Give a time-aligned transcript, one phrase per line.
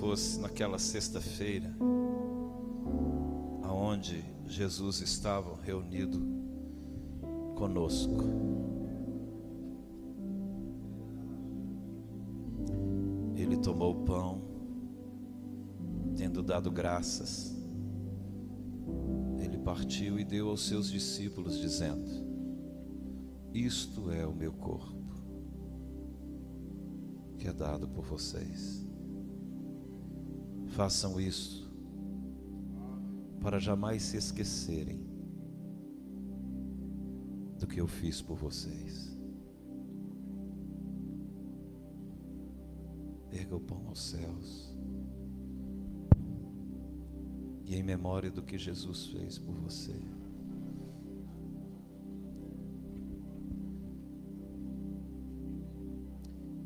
[0.00, 1.70] fosse naquela sexta-feira,
[3.62, 6.18] aonde Jesus estava reunido
[7.54, 8.24] conosco.
[13.36, 14.40] Ele tomou o pão,
[16.16, 17.54] tendo dado graças,
[19.38, 22.10] ele partiu e deu aos seus discípulos, dizendo:
[23.52, 25.14] Isto é o meu corpo,
[27.38, 28.89] que é dado por vocês.
[30.70, 31.68] Façam isso
[33.40, 35.04] para jamais se esquecerem
[37.58, 39.18] do que eu fiz por vocês.
[43.32, 44.74] Erga o pão aos céus.
[47.64, 49.94] E em memória do que Jesus fez por você.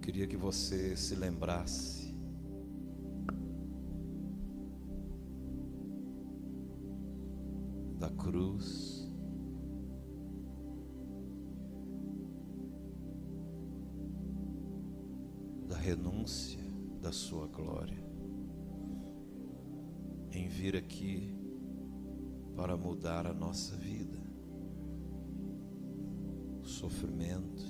[0.02, 2.03] Queria que você se lembrasse
[8.24, 9.06] cruz.
[15.68, 16.60] Da renúncia
[17.02, 18.02] da sua glória.
[20.30, 21.36] Em vir aqui
[22.56, 24.18] para mudar a nossa vida.
[26.62, 27.62] O sofrimento.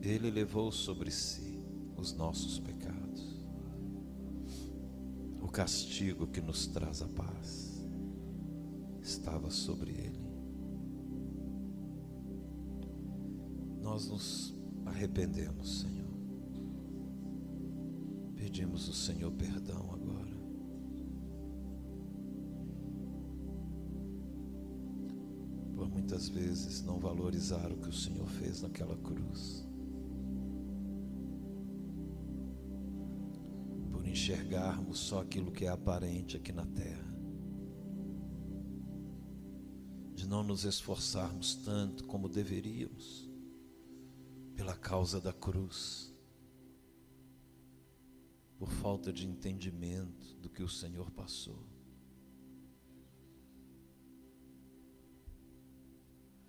[0.00, 3.40] Ele levou sobre si os nossos pecados.
[5.40, 7.71] O castigo que nos traz a paz
[9.02, 10.20] estava sobre ele.
[13.80, 14.54] Nós nos
[14.86, 16.02] arrependemos, Senhor.
[18.36, 20.32] Pedimos o Senhor perdão agora.
[25.74, 29.66] Por muitas vezes não valorizar o que o Senhor fez naquela cruz.
[33.90, 37.11] Por enxergarmos só aquilo que é aparente aqui na terra.
[40.32, 43.28] Não nos esforçarmos tanto como deveríamos
[44.56, 46.10] pela causa da cruz,
[48.56, 51.62] por falta de entendimento do que o Senhor passou.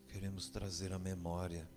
[0.08, 1.70] Queremos trazer à memória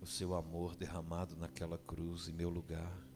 [0.00, 3.06] o seu amor derramado naquela cruz em meu lugar,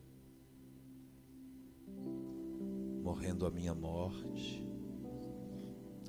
[3.03, 4.68] morrendo a minha morte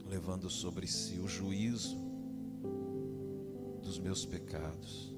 [0.09, 1.95] levando sobre si o juízo
[3.83, 5.15] dos meus pecados,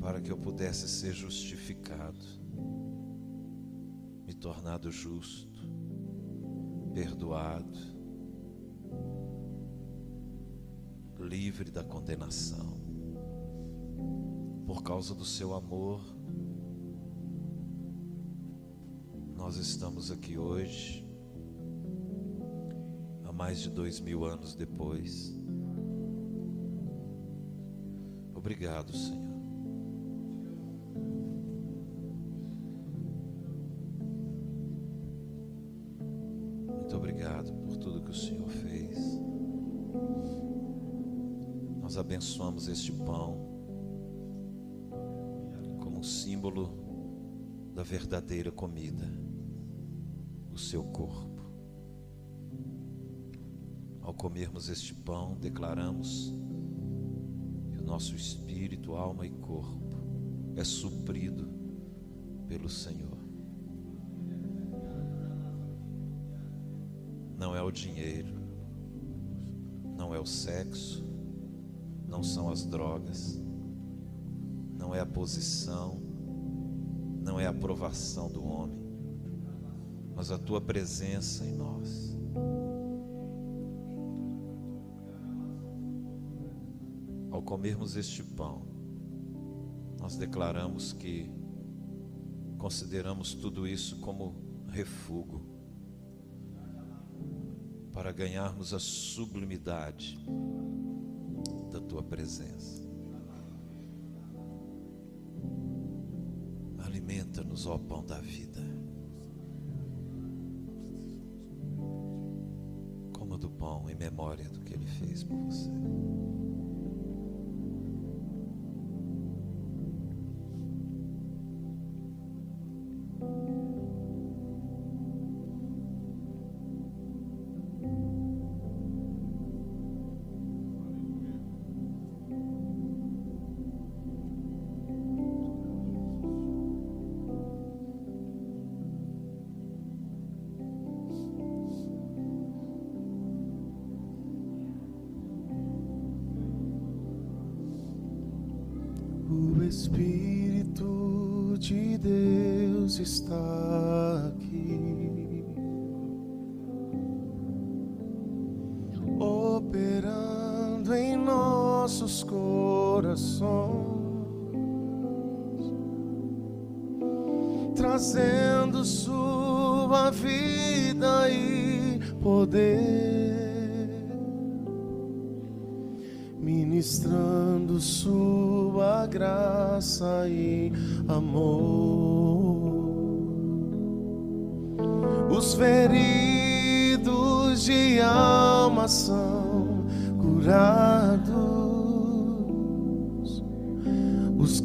[0.00, 2.24] para que eu pudesse ser justificado,
[4.26, 5.70] me tornado justo,
[6.92, 7.78] perdoado,
[11.20, 12.76] livre da condenação.
[14.66, 16.00] Por causa do seu amor,
[19.36, 21.07] nós estamos aqui hoje
[23.38, 25.32] mais de dois mil anos depois.
[28.34, 29.28] Obrigado, Senhor.
[36.66, 38.98] Muito obrigado por tudo que o Senhor fez.
[41.80, 43.46] Nós abençoamos este pão
[45.78, 49.06] como símbolo da verdadeira comida,
[50.52, 51.37] o seu corpo
[54.18, 56.34] comermos este pão, declaramos
[57.70, 59.96] que o nosso espírito, alma e corpo
[60.56, 61.48] é suprido
[62.48, 63.16] pelo Senhor.
[67.38, 68.34] Não é o dinheiro,
[69.96, 71.04] não é o sexo,
[72.08, 73.40] não são as drogas,
[74.76, 76.02] não é a posição,
[77.22, 78.82] não é a aprovação do homem,
[80.16, 82.07] mas a tua presença em nós.
[87.48, 88.60] Comermos este pão,
[89.98, 91.30] nós declaramos que
[92.58, 94.34] consideramos tudo isso como
[94.68, 95.40] refúgio
[97.90, 100.22] para ganharmos a sublimidade
[101.72, 102.86] da tua presença.
[106.80, 108.60] Alimenta-nos, ó pão da vida.
[113.16, 115.70] Coma do pão em memória do que ele fez por você.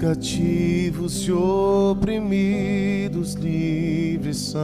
[0.03, 4.59] Cativos e oprimidos livres são,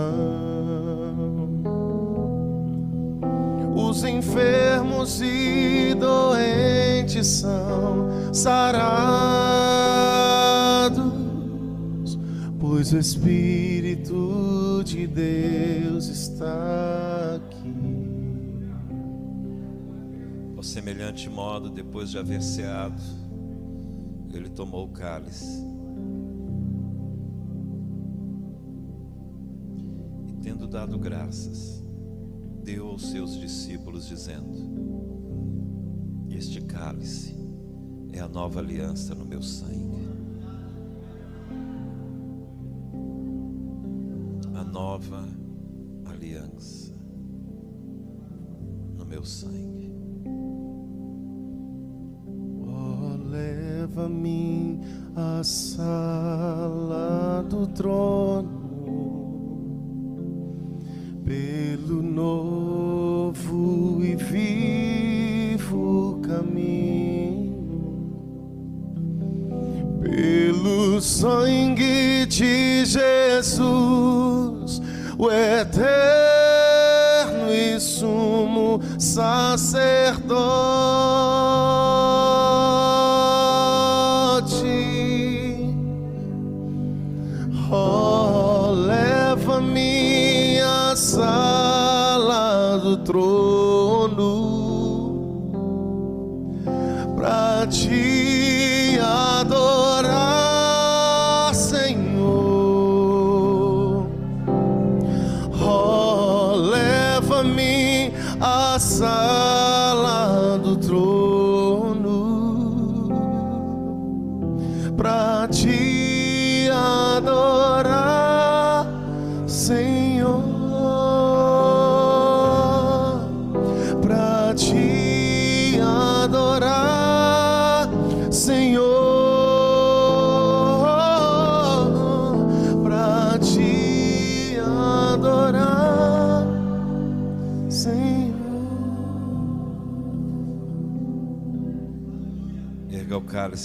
[3.73, 8.99] os enfermos e doentes são sarados,
[12.59, 17.69] pois o Espírito de Deus está aqui.
[20.53, 23.28] Por semelhante modo, depois de haver ceado,
[24.59, 25.63] tomou o cálice.
[30.27, 31.81] E tendo dado graças,
[32.61, 34.57] deu aos seus discípulos, dizendo:
[36.29, 37.33] Este cálice
[38.11, 40.09] é a nova aliança no meu sangue.
[44.55, 45.23] A nova
[46.03, 46.93] aliança
[48.97, 49.88] no meu sangue.
[53.99, 54.79] Leva-me
[55.15, 58.58] à sala do trono,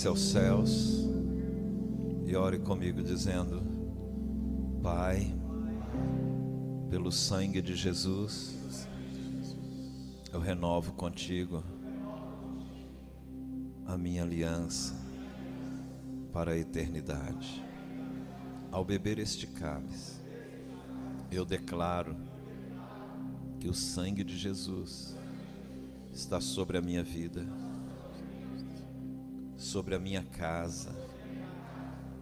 [0.07, 1.09] aos céus
[2.27, 3.63] e ore comigo, dizendo:
[4.83, 5.35] Pai,
[6.91, 8.87] pelo sangue de Jesus,
[10.33, 11.63] eu renovo contigo
[13.87, 14.95] a minha aliança
[16.33, 17.65] para a eternidade.
[18.71, 20.21] Ao beber este cálice,
[21.31, 22.17] eu declaro
[23.61, 25.17] que o sangue de Jesus
[26.13, 27.64] está sobre a minha vida
[29.75, 30.95] sobre a minha casa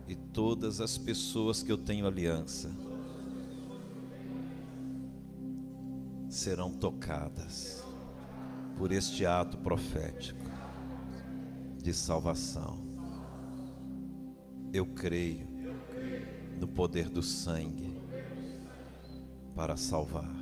[0.08, 2.74] e todas as pessoas que eu tenho aliança
[6.30, 7.84] serão tocadas
[8.78, 10.40] por este ato profético
[11.76, 12.78] de salvação.
[14.72, 15.46] Eu creio
[16.58, 18.00] no poder do sangue
[19.54, 20.34] para salvar.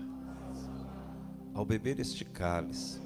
[1.52, 3.00] Ao beber este cálice,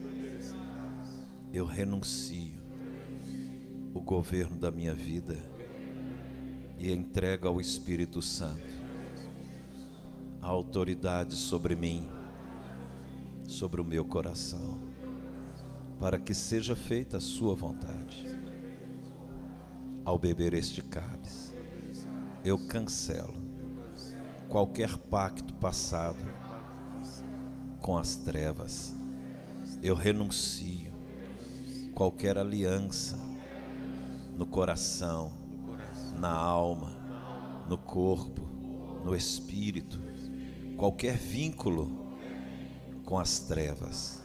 [1.51, 2.54] eu renuncio
[3.95, 5.39] o governo da minha vida
[6.77, 8.75] e entrego ao Espírito Santo
[10.43, 12.07] a autoridade sobre mim,
[13.47, 14.81] sobre o meu coração,
[16.01, 18.27] para que seja feita a Sua vontade.
[20.05, 21.55] Ao beber este cálice,
[22.45, 23.43] eu cancelo
[24.49, 26.23] qualquer pacto passado
[27.81, 28.95] com as trevas,
[29.83, 30.93] eu renuncio
[31.95, 33.34] qualquer aliança
[34.37, 35.33] no coração,
[36.19, 36.91] na alma,
[37.69, 38.43] no corpo,
[39.05, 40.01] no espírito,
[40.77, 42.17] qualquer vínculo
[43.05, 44.23] com as trevas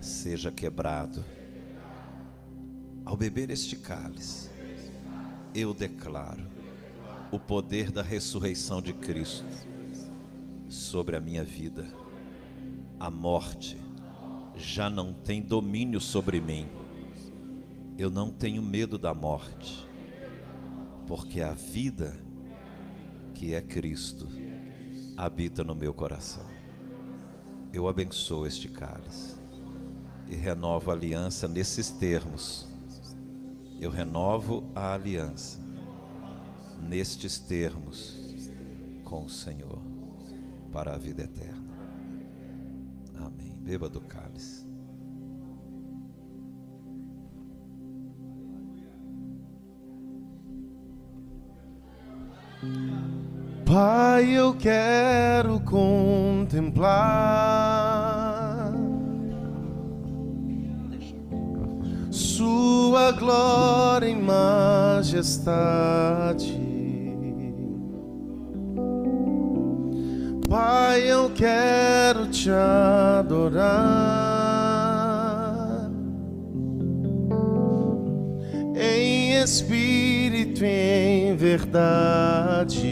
[0.00, 1.24] seja quebrado.
[3.04, 4.50] Ao beber este cálice,
[5.54, 6.46] eu declaro
[7.32, 9.44] o poder da ressurreição de Cristo
[10.68, 11.86] sobre a minha vida.
[13.00, 13.78] A morte
[14.56, 16.68] já não tem domínio sobre mim.
[17.98, 19.84] Eu não tenho medo da morte,
[21.04, 22.16] porque a vida
[23.34, 24.28] que é Cristo
[25.16, 26.46] habita no meu coração.
[27.72, 29.34] Eu abençoo este cálice
[30.28, 32.68] e renovo a aliança nesses termos.
[33.80, 35.58] Eu renovo a aliança
[36.80, 38.16] nestes termos
[39.02, 39.82] com o Senhor
[40.70, 41.66] para a vida eterna.
[43.16, 43.56] Amém.
[43.60, 44.67] Beba do cálice.
[53.64, 56.98] Pai, eu quero contemplar
[62.10, 65.38] Sua glória e majestade.
[70.48, 73.68] Pai, eu quero te adorar
[78.74, 80.17] em espírito
[80.64, 82.86] em verdade,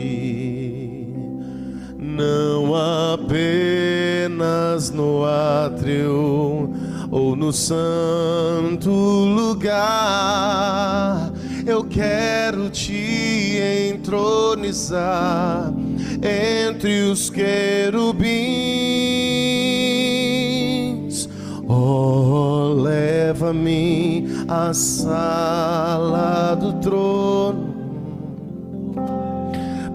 [1.98, 2.74] não
[3.14, 6.72] apenas no átrio
[7.10, 10.46] ou no santo lugar.
[11.66, 13.58] Eu quero te
[13.92, 15.72] entronizar
[16.22, 18.26] entre os querubins.
[21.68, 27.74] Oh, leva-me à sala do trono.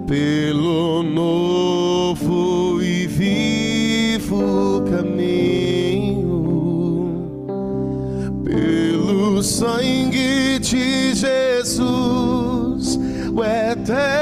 [0.08, 6.28] Pelo novo e vivo caminho,
[8.44, 13.00] pelo sangue de Jesus,
[13.34, 14.21] o eterno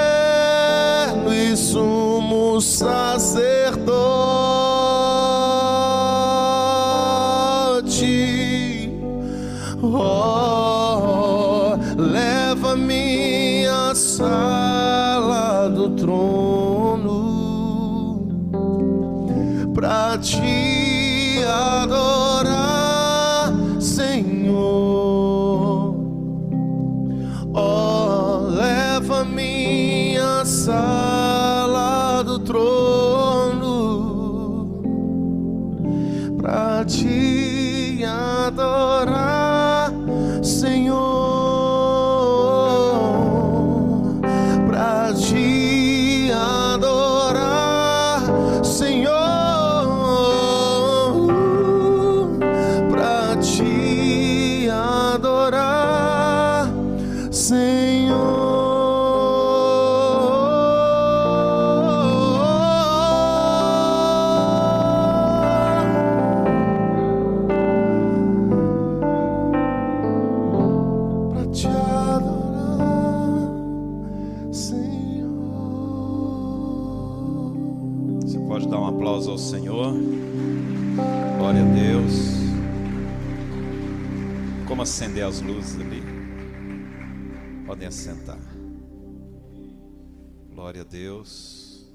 [85.49, 86.01] luzes ali?
[87.65, 88.39] Podem assentar.
[90.53, 91.91] Glória a Deus.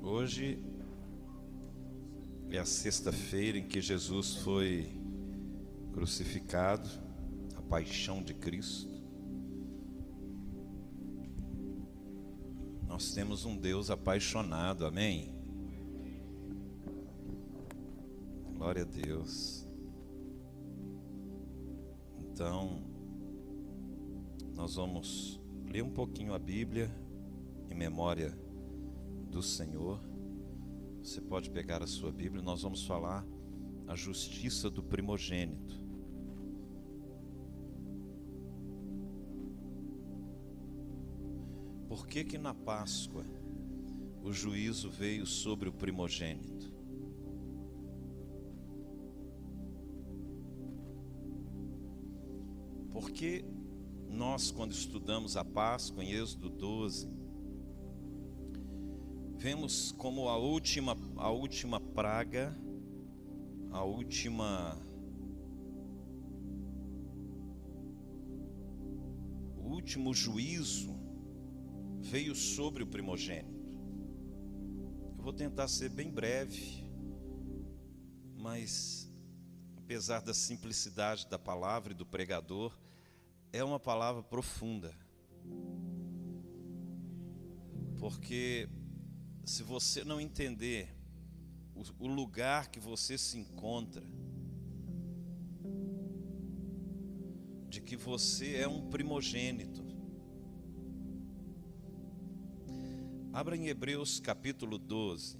[0.00, 0.62] Hoje
[2.50, 4.86] é a sexta-feira em que Jesus foi
[5.92, 6.88] crucificado,
[7.56, 8.94] a paixão de Cristo.
[12.86, 15.34] Nós temos um Deus apaixonado, amém?
[18.56, 19.63] Glória a Deus.
[22.34, 22.82] Então,
[24.56, 26.90] nós vamos ler um pouquinho a Bíblia
[27.70, 28.36] em memória
[29.30, 30.00] do Senhor.
[31.00, 33.24] Você pode pegar a sua Bíblia, nós vamos falar
[33.86, 35.80] a justiça do primogênito.
[41.86, 43.24] Por que que na Páscoa
[44.24, 46.53] o juízo veio sobre o primogênito?
[52.94, 53.44] Porque
[54.08, 57.08] nós, quando estudamos a Páscoa em Êxodo 12,
[59.36, 62.56] vemos como a última, a última praga,
[63.72, 64.80] a última
[69.58, 70.94] o último juízo
[72.00, 73.76] veio sobre o primogênito.
[75.18, 76.86] Eu vou tentar ser bem breve,
[78.36, 79.12] mas
[79.76, 82.83] apesar da simplicidade da palavra e do pregador,
[83.54, 84.92] é uma palavra profunda.
[88.00, 88.68] Porque
[89.44, 90.92] se você não entender
[92.00, 94.04] o, lugar que você se encontra,
[97.68, 99.84] de que você é um primogênito.
[103.32, 105.38] Abra em Hebreus capítulo 12.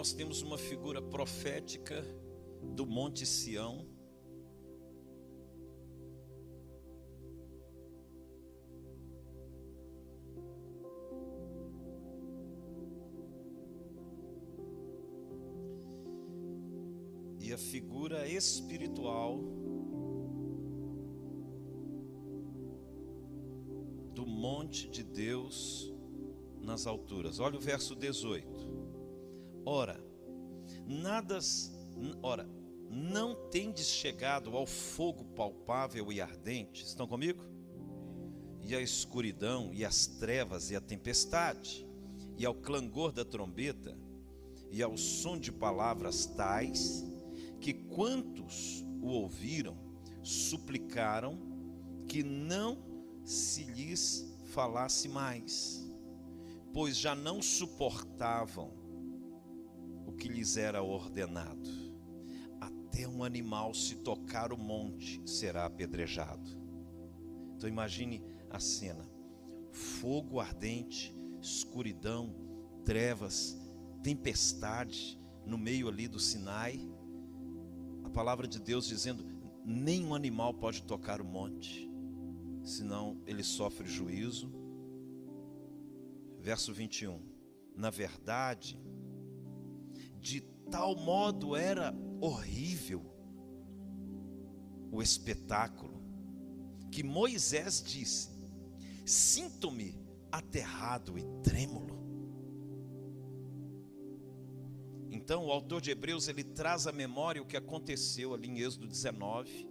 [0.00, 2.02] Nós temos uma figura profética
[2.74, 3.86] do Monte Sião.
[17.38, 19.36] E a figura espiritual
[24.14, 25.92] do monte de Deus
[26.62, 27.38] nas alturas.
[27.38, 28.79] Olha o verso 18.
[29.64, 30.02] Ora,
[30.86, 31.38] nada,
[32.22, 32.48] ora,
[32.88, 37.44] não tendes chegado ao fogo palpável e ardente, estão comigo?
[38.62, 41.86] E a escuridão, e as trevas, e a tempestade,
[42.38, 43.96] e ao clangor da trombeta,
[44.70, 47.04] e ao som de palavras tais,
[47.60, 49.76] que quantos o ouviram,
[50.22, 51.38] suplicaram
[52.08, 52.78] que não
[53.22, 55.86] se lhes falasse mais,
[56.72, 58.79] pois já não suportavam
[60.20, 61.70] que lhes era ordenado.
[62.60, 66.50] Até um animal se tocar o monte será apedrejado.
[67.56, 69.08] Então imagine a cena:
[69.72, 72.36] fogo ardente, escuridão,
[72.84, 73.58] trevas,
[74.02, 76.78] tempestade no meio ali do Sinai.
[78.04, 79.24] A palavra de Deus dizendo:
[79.64, 81.90] nenhum animal pode tocar o monte,
[82.62, 84.52] senão ele sofre juízo.
[86.38, 87.22] Verso 21.
[87.74, 88.78] Na verdade,
[90.20, 93.02] de tal modo era horrível
[94.92, 96.02] o espetáculo,
[96.90, 98.30] que Moisés disse:
[99.04, 99.98] Sinto-me
[100.30, 101.98] aterrado e trêmulo.
[105.10, 108.86] Então, o autor de Hebreus ele traz à memória o que aconteceu ali em Êxodo
[108.86, 109.68] 19,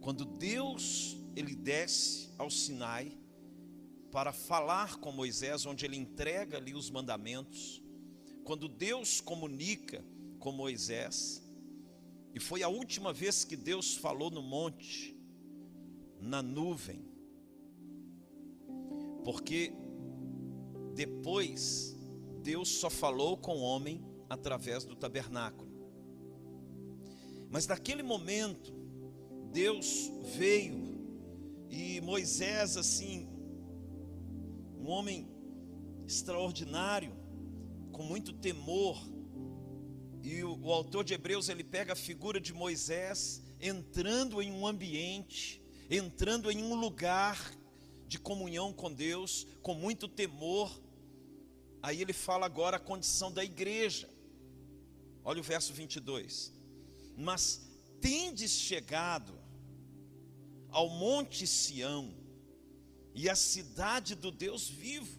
[0.00, 3.16] quando Deus ele desce ao Sinai
[4.10, 7.82] para falar com Moisés, onde ele entrega ali os mandamentos
[8.48, 10.02] quando Deus comunica
[10.38, 11.46] com Moisés,
[12.32, 15.14] e foi a última vez que Deus falou no monte,
[16.18, 17.04] na nuvem,
[19.22, 19.70] porque
[20.94, 21.94] depois
[22.42, 25.70] Deus só falou com o homem através do tabernáculo.
[27.50, 28.72] Mas naquele momento,
[29.52, 33.28] Deus veio e Moisés, assim,
[34.74, 35.28] um homem
[36.06, 37.17] extraordinário,
[37.98, 38.96] com muito temor.
[40.22, 44.64] E o, o autor de Hebreus ele pega a figura de Moisés entrando em um
[44.64, 47.52] ambiente, entrando em um lugar
[48.06, 50.80] de comunhão com Deus, com muito temor.
[51.82, 54.08] Aí ele fala agora a condição da igreja.
[55.24, 56.52] Olha o verso 22.
[57.16, 57.68] Mas
[58.00, 59.36] tendes chegado
[60.70, 62.14] ao monte Sião
[63.12, 65.17] e à cidade do Deus vivo,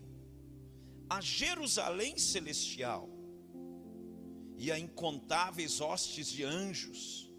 [1.10, 3.10] a Jerusalém celestial
[4.58, 7.34] e a incontáveis hostes de anjos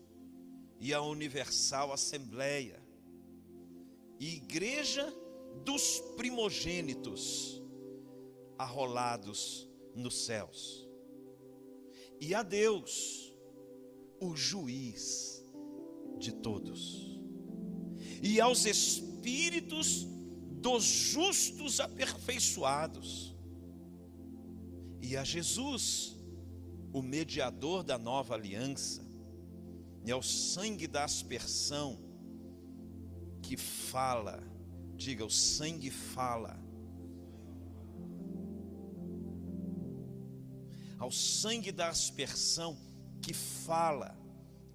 [0.81, 2.83] e a universal assembleia
[4.19, 5.15] e igreja
[5.65, 7.63] dos primogênitos
[8.59, 10.89] arrolados nos céus.
[12.21, 13.33] E a Deus,
[14.21, 15.45] o juiz
[16.19, 17.21] de todos.
[18.23, 20.07] E aos espíritos
[20.61, 23.30] dos justos aperfeiçoados
[25.03, 26.17] e a Jesus,
[26.93, 29.05] o mediador da nova aliança,
[30.05, 31.99] e ao sangue da aspersão
[33.43, 34.43] que fala,
[34.95, 36.59] diga, o sangue fala.
[40.99, 42.77] Ao sangue da aspersão
[43.23, 44.17] que fala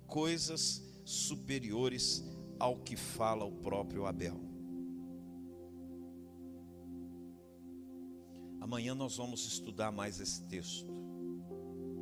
[0.07, 2.23] coisas superiores
[2.59, 4.44] ao que fala o próprio Abel.
[8.65, 10.91] Amanhã nós vamos estudar mais esse texto.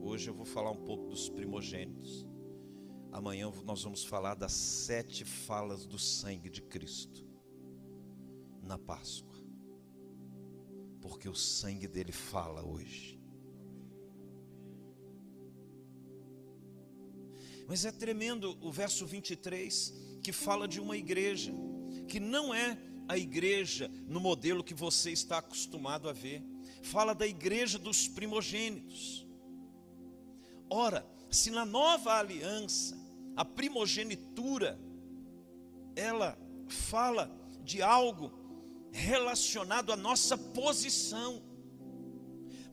[0.02, 2.26] Hoje eu vou falar um pouco dos primogênitos.
[3.12, 7.28] Amanhã nós vamos falar das sete falas do sangue de Cristo
[8.62, 9.44] na Páscoa.
[11.02, 13.20] porque o sangue dele fala hoje.
[17.68, 21.54] Mas é tremendo o verso 23 que fala de uma igreja
[22.08, 26.53] que não é a igreja no modelo que você está acostumado a ver.
[26.84, 29.26] Fala da igreja dos primogênitos.
[30.70, 32.96] Ora, se na nova aliança
[33.36, 34.80] a primogenitura
[35.96, 37.32] ela fala
[37.64, 38.32] de algo
[38.92, 41.42] relacionado à nossa posição.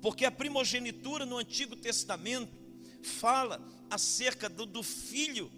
[0.03, 2.53] Porque a primogenitura no Antigo Testamento
[3.03, 5.51] fala acerca do, do filho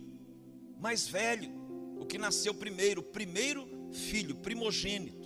[0.78, 1.50] mais velho,
[1.98, 5.21] o que nasceu primeiro, o primeiro filho, primogênito.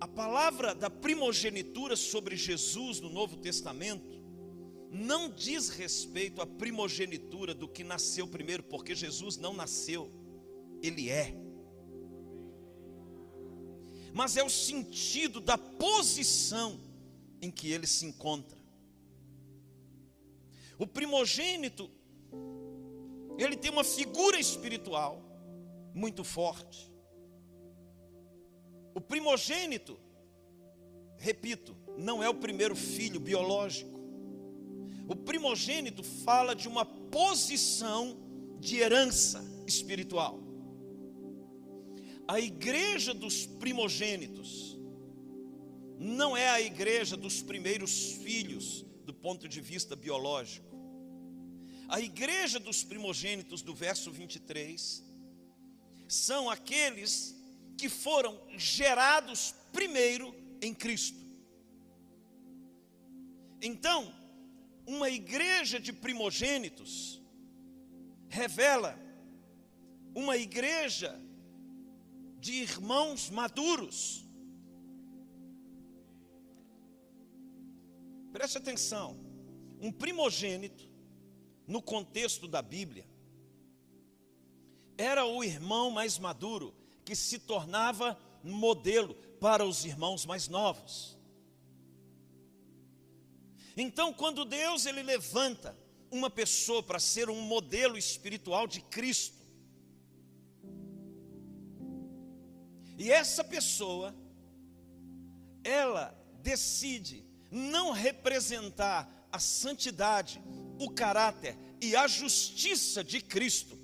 [0.00, 4.18] A palavra da primogenitura sobre Jesus no Novo Testamento
[4.90, 10.10] não diz respeito à primogenitura do que nasceu primeiro, porque Jesus não nasceu,
[10.82, 11.34] ele é.
[14.14, 16.80] Mas é o sentido da posição
[17.42, 18.58] em que ele se encontra.
[20.78, 21.90] O primogênito,
[23.36, 25.22] ele tem uma figura espiritual
[25.92, 26.90] muito forte.
[28.98, 29.96] O primogênito,
[31.18, 33.96] repito, não é o primeiro filho biológico.
[35.06, 38.18] O primogênito fala de uma posição
[38.58, 40.40] de herança espiritual.
[42.26, 44.76] A igreja dos primogênitos
[45.96, 50.76] não é a igreja dos primeiros filhos do ponto de vista biológico.
[51.88, 55.04] A igreja dos primogênitos do verso 23
[56.08, 57.37] são aqueles
[57.78, 61.16] que foram gerados primeiro em Cristo.
[63.62, 64.12] Então,
[64.84, 67.22] uma igreja de primogênitos
[68.28, 68.98] revela
[70.14, 71.20] uma igreja
[72.40, 74.26] de irmãos maduros.
[78.32, 79.16] Preste atenção,
[79.80, 80.88] um primogênito,
[81.66, 83.06] no contexto da Bíblia,
[84.96, 86.74] era o irmão mais maduro
[87.08, 91.16] que se tornava modelo para os irmãos mais novos.
[93.74, 95.74] Então, quando Deus ele levanta
[96.10, 99.38] uma pessoa para ser um modelo espiritual de Cristo,
[102.98, 104.14] e essa pessoa,
[105.64, 110.42] ela decide não representar a santidade,
[110.78, 113.77] o caráter e a justiça de Cristo,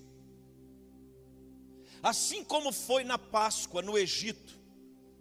[2.04, 4.60] assim como foi na Páscoa no Egito,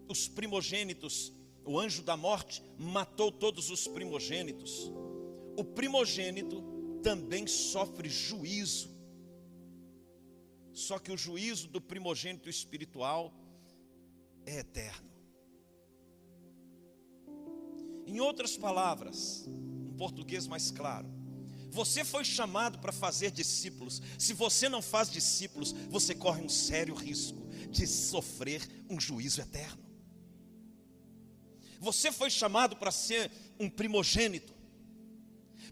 [0.08, 1.34] os primogênitos
[1.66, 4.92] o anjo da morte matou todos os primogênitos.
[5.58, 6.62] O primogênito
[7.02, 8.92] também sofre juízo.
[10.74, 13.34] Só que o juízo do primogênito espiritual
[14.46, 15.12] é eterno.
[18.06, 21.08] Em outras palavras, um português mais claro,
[21.74, 24.02] você foi chamado para fazer discípulos.
[24.18, 29.84] Se você não faz discípulos, você corre um sério risco de sofrer um juízo eterno.
[31.80, 34.54] Você foi chamado para ser um primogênito.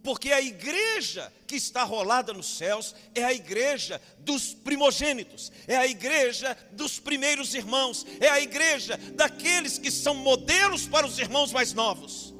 [0.04, 5.86] Porque a igreja que está rolada nos céus é a igreja dos primogênitos, é a
[5.86, 11.74] igreja dos primeiros irmãos, é a igreja daqueles que são modelos para os irmãos mais
[11.74, 12.31] novos.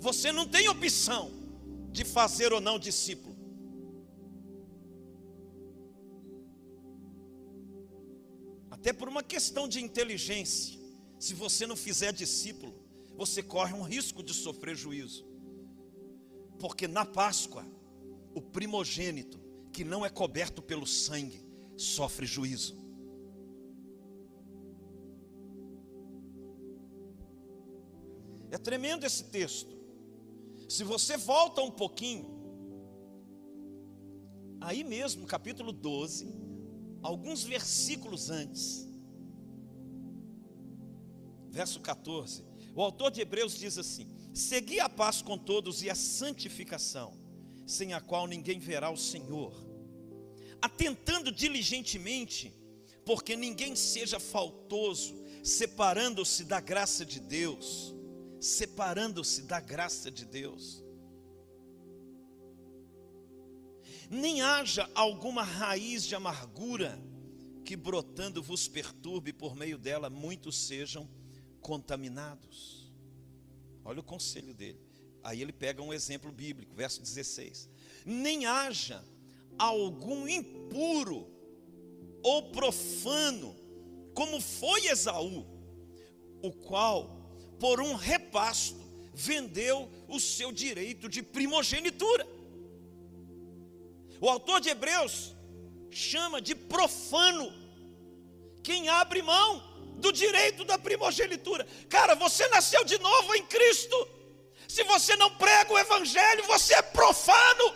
[0.00, 1.30] Você não tem opção
[1.90, 3.36] de fazer ou não discípulo.
[8.70, 10.78] Até por uma questão de inteligência.
[11.18, 12.72] Se você não fizer discípulo,
[13.16, 15.26] você corre um risco de sofrer juízo.
[16.60, 17.66] Porque na Páscoa,
[18.34, 19.40] o primogênito
[19.72, 21.44] que não é coberto pelo sangue
[21.76, 22.76] sofre juízo.
[28.50, 29.77] É tremendo esse texto.
[30.68, 32.26] Se você volta um pouquinho,
[34.60, 36.28] aí mesmo, capítulo 12,
[37.02, 38.86] alguns versículos antes,
[41.48, 42.44] verso 14.
[42.74, 47.18] O autor de Hebreus diz assim: Segui a paz com todos e a santificação,
[47.66, 49.54] sem a qual ninguém verá o Senhor,
[50.60, 52.52] atentando diligentemente,
[53.06, 57.94] porque ninguém seja faltoso, separando-se da graça de Deus,
[58.40, 60.84] separando-se da graça de Deus.
[64.10, 66.98] Nem haja alguma raiz de amargura
[67.64, 71.08] que brotando vos perturbe, por meio dela muitos sejam
[71.60, 72.90] contaminados.
[73.84, 74.80] Olha o conselho dele.
[75.22, 77.68] Aí ele pega um exemplo bíblico, verso 16:
[78.06, 79.04] Nem haja
[79.58, 81.30] algum impuro
[82.22, 83.54] ou profano
[84.14, 85.46] como foi Esaú,
[86.42, 87.17] o qual,
[87.58, 88.80] por um repasto,
[89.12, 92.26] vendeu o seu direito de primogenitura.
[94.20, 95.34] O autor de Hebreus
[95.90, 97.52] chama de profano
[98.62, 99.62] quem abre mão
[99.96, 101.66] do direito da primogenitura.
[101.88, 104.08] Cara, você nasceu de novo em Cristo.
[104.68, 107.74] Se você não prega o Evangelho, você é profano.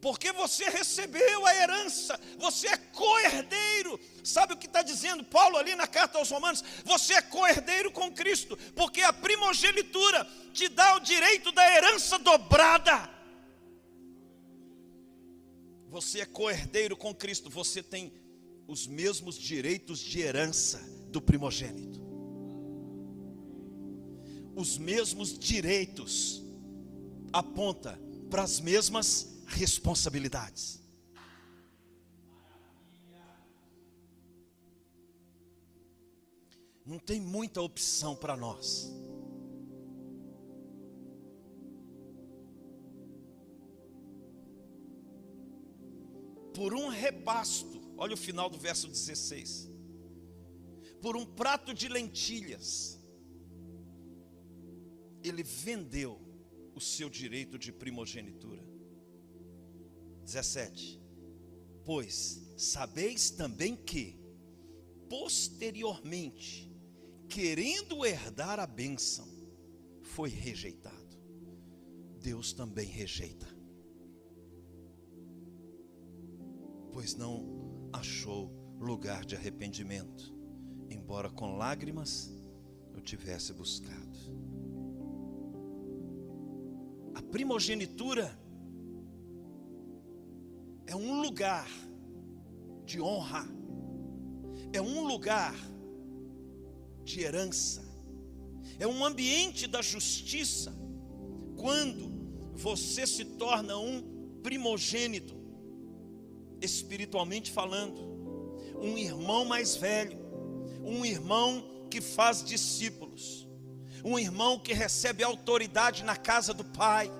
[0.00, 3.98] Porque você recebeu a herança, você é co-herdeiro.
[4.22, 6.62] Sabe o que está dizendo Paulo ali na carta aos Romanos?
[6.84, 13.10] Você é co-herdeiro com Cristo, porque a primogenitura te dá o direito da herança dobrada.
[15.88, 18.12] Você é co-herdeiro com Cristo, você tem
[18.66, 20.78] os mesmos direitos de herança
[21.10, 22.06] do primogênito.
[24.54, 26.42] Os mesmos direitos
[27.32, 30.80] aponta para as mesmas responsabilidades.
[36.84, 38.90] Não tem muita opção para nós.
[46.54, 49.70] Por um repasto, olha o final do verso 16.
[51.02, 52.98] Por um prato de lentilhas,
[55.22, 56.20] ele vendeu
[56.74, 58.77] o seu direito de primogenitura.
[60.28, 61.00] 17.
[61.86, 64.20] Pois sabeis também que,
[65.08, 66.70] posteriormente,
[67.28, 69.26] querendo herdar a bênção,
[70.02, 71.16] foi rejeitado.
[72.20, 73.46] Deus também rejeita,
[76.92, 80.34] pois não achou lugar de arrependimento,
[80.90, 82.30] embora com lágrimas
[82.92, 84.18] eu tivesse buscado.
[87.14, 88.37] A primogenitura
[90.88, 91.68] é um lugar
[92.86, 93.46] de honra,
[94.72, 95.54] é um lugar
[97.04, 97.84] de herança,
[98.78, 100.74] é um ambiente da justiça,
[101.58, 102.08] quando
[102.54, 105.36] você se torna um primogênito,
[106.58, 108.00] espiritualmente falando,
[108.80, 110.18] um irmão mais velho,
[110.82, 113.46] um irmão que faz discípulos,
[114.02, 117.10] um irmão que recebe autoridade na casa do Pai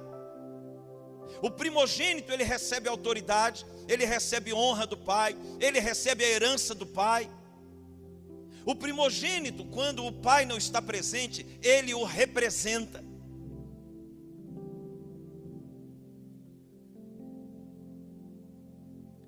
[1.42, 6.86] o primogênito, ele recebe autoridade, ele recebe honra do pai, ele recebe a herança do
[6.86, 7.30] pai.
[8.64, 13.04] O primogênito, quando o pai não está presente, ele o representa.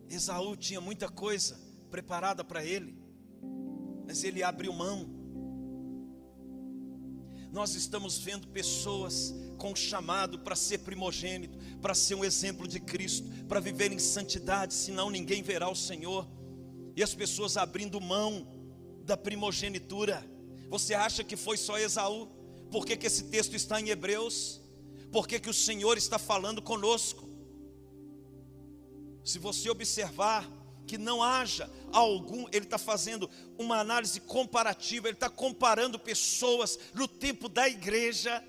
[0.09, 1.59] Esaú tinha muita coisa
[1.91, 2.99] preparada para ele,
[4.07, 5.20] mas ele abriu mão
[7.53, 13.29] nós estamos vendo pessoas com chamado para ser primogênito, para ser um exemplo de Cristo,
[13.47, 16.27] para viver em santidade, senão ninguém verá o Senhor.
[16.97, 18.47] E as pessoas abrindo mão
[19.05, 20.25] da primogenitura.
[20.69, 22.29] Você acha que foi só Esaú?
[22.71, 24.61] Por que, que esse texto está em Hebreus?
[25.11, 27.29] Por que, que o Senhor está falando conosco?
[29.25, 30.49] Se você observar,
[30.91, 37.07] que não haja algum, ele está fazendo uma análise comparativa, ele está comparando pessoas no
[37.07, 38.45] tempo da igreja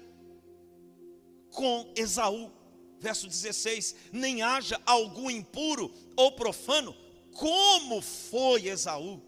[1.51, 2.51] com Esaú.
[2.97, 6.97] Verso 16: Nem haja algum impuro ou profano,
[7.31, 9.21] como foi Esaú.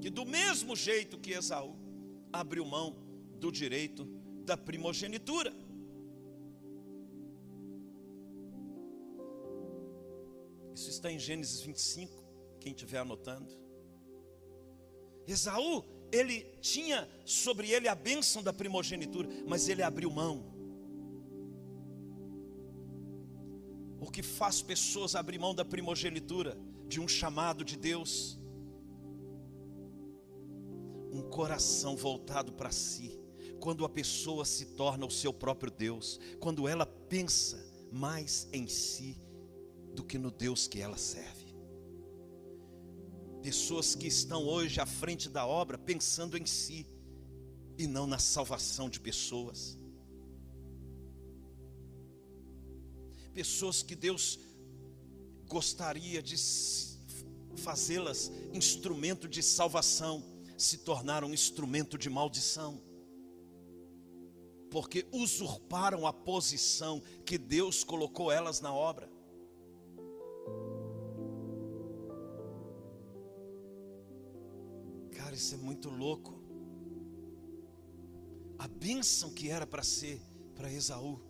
[0.00, 1.76] Que do mesmo jeito que Esaú
[2.32, 2.96] abriu mão
[3.38, 4.04] do direito
[4.44, 5.54] da primogenitura.
[10.76, 12.12] Isso está em Gênesis 25,
[12.60, 13.50] quem estiver anotando.
[15.26, 20.44] Esaú, ele tinha sobre ele a bênção da primogenitura, mas ele abriu mão.
[23.98, 28.38] O que faz pessoas abrir mão da primogenitura, de um chamado de Deus,
[31.10, 33.18] um coração voltado para si,
[33.60, 37.56] quando a pessoa se torna o seu próprio Deus, quando ela pensa
[37.90, 39.24] mais em si
[39.96, 41.46] do que no Deus que ela serve.
[43.42, 46.86] Pessoas que estão hoje à frente da obra pensando em si
[47.78, 49.78] e não na salvação de pessoas.
[53.32, 54.38] Pessoas que Deus
[55.46, 56.36] gostaria de
[57.56, 60.22] fazê-las instrumento de salvação,
[60.58, 62.82] se tornaram instrumento de maldição.
[64.70, 69.15] Porque usurparam a posição que Deus colocou elas na obra.
[75.36, 76.40] É muito louco.
[78.58, 80.20] A bênção que era para ser
[80.54, 81.20] para Esaú,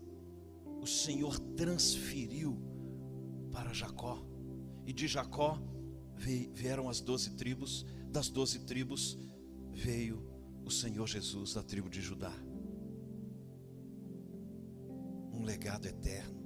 [0.80, 2.56] o Senhor transferiu
[3.50, 4.24] para Jacó.
[4.86, 5.60] E de Jacó
[6.16, 9.18] vieram as doze tribos, das doze tribos
[9.72, 10.24] veio
[10.64, 12.32] o Senhor Jesus da tribo de Judá.
[15.32, 16.36] Um legado eterno.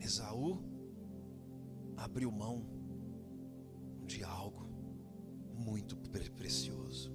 [0.00, 0.64] Esaú
[1.96, 2.81] abriu mão
[4.12, 4.66] de algo
[5.54, 5.96] muito
[6.36, 7.10] precioso.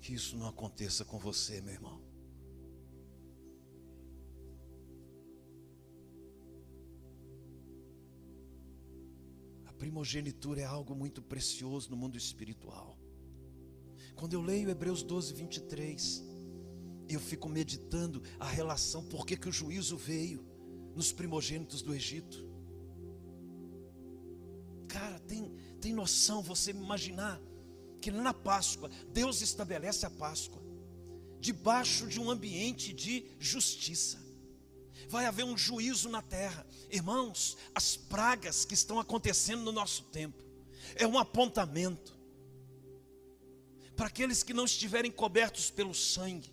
[0.00, 2.00] Que isso não aconteça com você, meu irmão.
[9.66, 12.96] A primogenitura é algo muito precioso no mundo espiritual.
[14.14, 16.22] Quando eu leio Hebreus 12, 23,
[17.08, 20.44] eu fico meditando a relação, por que o juízo veio
[20.94, 22.49] nos primogênitos do Egito.
[24.90, 25.48] Cara, tem,
[25.80, 27.40] tem noção você imaginar
[28.00, 30.60] que na Páscoa, Deus estabelece a Páscoa
[31.38, 34.18] debaixo de um ambiente de justiça.
[35.08, 36.66] Vai haver um juízo na terra.
[36.90, 40.42] Irmãos, as pragas que estão acontecendo no nosso tempo
[40.96, 42.18] é um apontamento
[43.94, 46.52] para aqueles que não estiverem cobertos pelo sangue.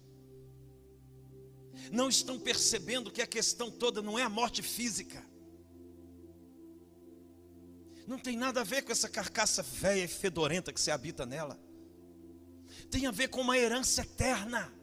[1.91, 5.25] Não estão percebendo que a questão toda não é a morte física
[8.07, 11.59] não tem nada a ver com essa carcaça velha e fedorenta que você habita nela.
[12.89, 14.73] Tem a ver com uma herança eterna.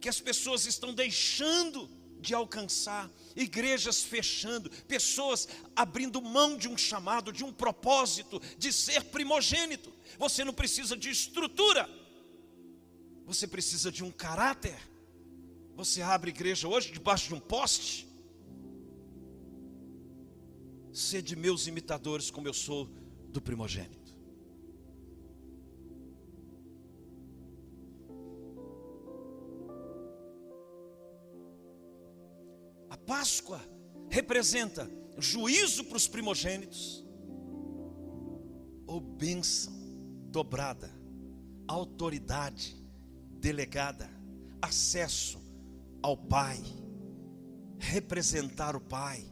[0.00, 1.86] Que as pessoas estão deixando
[2.18, 9.04] de alcançar, igrejas fechando, pessoas abrindo mão de um chamado, de um propósito, de ser
[9.04, 9.92] primogênito.
[10.18, 11.88] Você não precisa de estrutura,
[13.26, 14.78] você precisa de um caráter.
[15.76, 18.09] Você abre igreja hoje debaixo de um poste,
[20.92, 22.88] Sede meus imitadores, como eu sou
[23.28, 24.00] do primogênito.
[32.88, 33.60] A Páscoa
[34.08, 37.04] representa juízo para os primogênitos,
[38.86, 39.72] ou bênção
[40.30, 40.90] dobrada,
[41.68, 42.76] autoridade
[43.38, 44.10] delegada,
[44.60, 45.40] acesso
[46.02, 46.60] ao Pai,
[47.78, 49.24] representar o Pai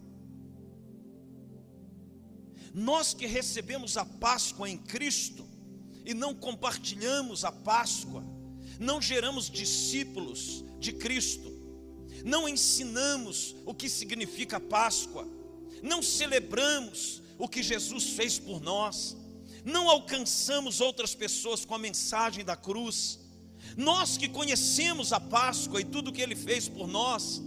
[2.78, 5.44] nós que recebemos a Páscoa em Cristo
[6.04, 8.24] e não compartilhamos a Páscoa,
[8.78, 11.52] não geramos discípulos de Cristo,
[12.24, 15.26] não ensinamos o que significa Páscoa,
[15.82, 19.16] não celebramos o que Jesus fez por nós,
[19.64, 23.18] não alcançamos outras pessoas com a mensagem da cruz.
[23.76, 27.42] Nós que conhecemos a Páscoa e tudo que ele fez por nós,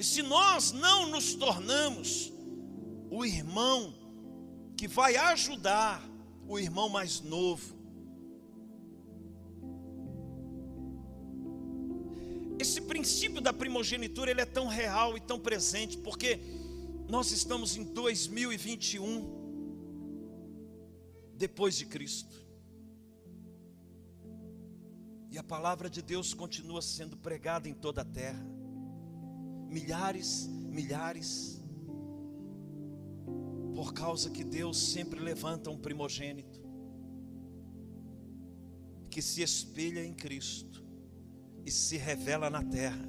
[0.00, 2.31] se nós não nos tornamos
[3.12, 3.92] o irmão
[4.74, 6.02] que vai ajudar
[6.48, 7.76] o irmão mais novo.
[12.58, 16.40] Esse princípio da primogenitura ele é tão real e tão presente porque
[17.06, 19.30] nós estamos em 2021
[21.36, 22.34] depois de Cristo.
[25.30, 28.42] E a palavra de Deus continua sendo pregada em toda a terra.
[29.68, 31.61] Milhares, milhares
[33.74, 36.62] por causa que Deus sempre levanta um primogênito
[39.12, 40.82] que se espelha em Cristo
[41.66, 43.06] e se revela na terra.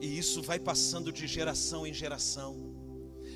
[0.00, 2.72] E isso vai passando de geração em geração.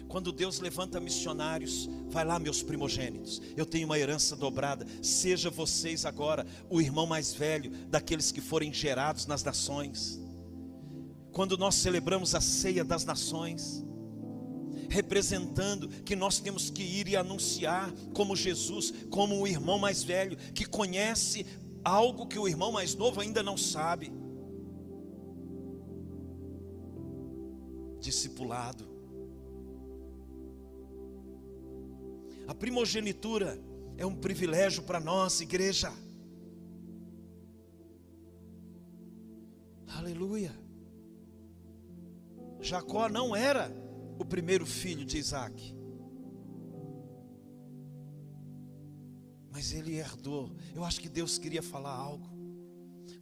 [0.08, 3.42] Quando Deus levanta missionários, vai lá, meus primogênitos.
[3.56, 4.86] Eu tenho uma herança dobrada.
[5.02, 10.18] Seja vocês agora o irmão mais velho daqueles que forem gerados nas nações.
[11.30, 13.84] Quando nós celebramos a ceia das nações,
[14.96, 20.38] representando que nós temos que ir e anunciar como Jesus, como o irmão mais velho,
[20.54, 21.44] que conhece
[21.84, 24.10] algo que o irmão mais novo ainda não sabe.
[28.00, 28.88] Discipulado.
[32.48, 33.60] A primogenitura
[33.98, 35.92] é um privilégio para nós, igreja.
[39.88, 40.52] Aleluia.
[42.60, 43.85] Jacó não era
[44.18, 45.74] o primeiro filho de Isaac.
[49.50, 50.50] Mas ele herdou.
[50.74, 52.28] Eu acho que Deus queria falar algo.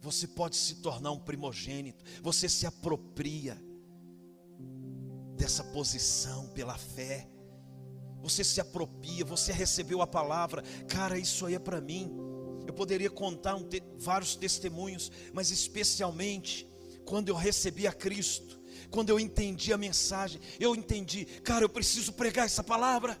[0.01, 2.03] Você pode se tornar um primogênito.
[2.21, 3.57] Você se apropria
[5.35, 7.27] dessa posição pela fé.
[8.21, 10.63] Você se apropria, você recebeu a palavra.
[10.87, 12.11] Cara, isso aí é para mim.
[12.67, 16.67] Eu poderia contar um te vários testemunhos, mas especialmente
[17.05, 18.54] quando eu recebi a Cristo
[18.95, 23.19] quando eu entendi a mensagem, eu entendi, cara, eu preciso pregar essa palavra.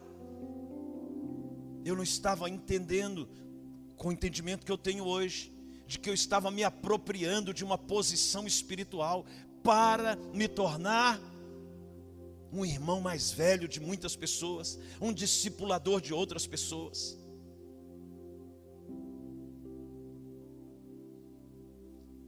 [1.83, 3.27] eu não estava entendendo
[3.97, 5.53] com o entendimento que eu tenho hoje,
[5.85, 9.25] de que eu estava me apropriando de uma posição espiritual
[9.61, 11.19] para me tornar
[12.53, 17.17] um irmão mais velho de muitas pessoas, um discipulador de outras pessoas.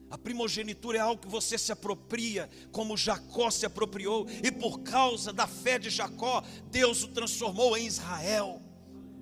[0.10, 5.34] A primogenitura é algo que você se apropria, como Jacó se apropriou, e por causa
[5.34, 8.62] da fé de Jacó, Deus o transformou em Israel,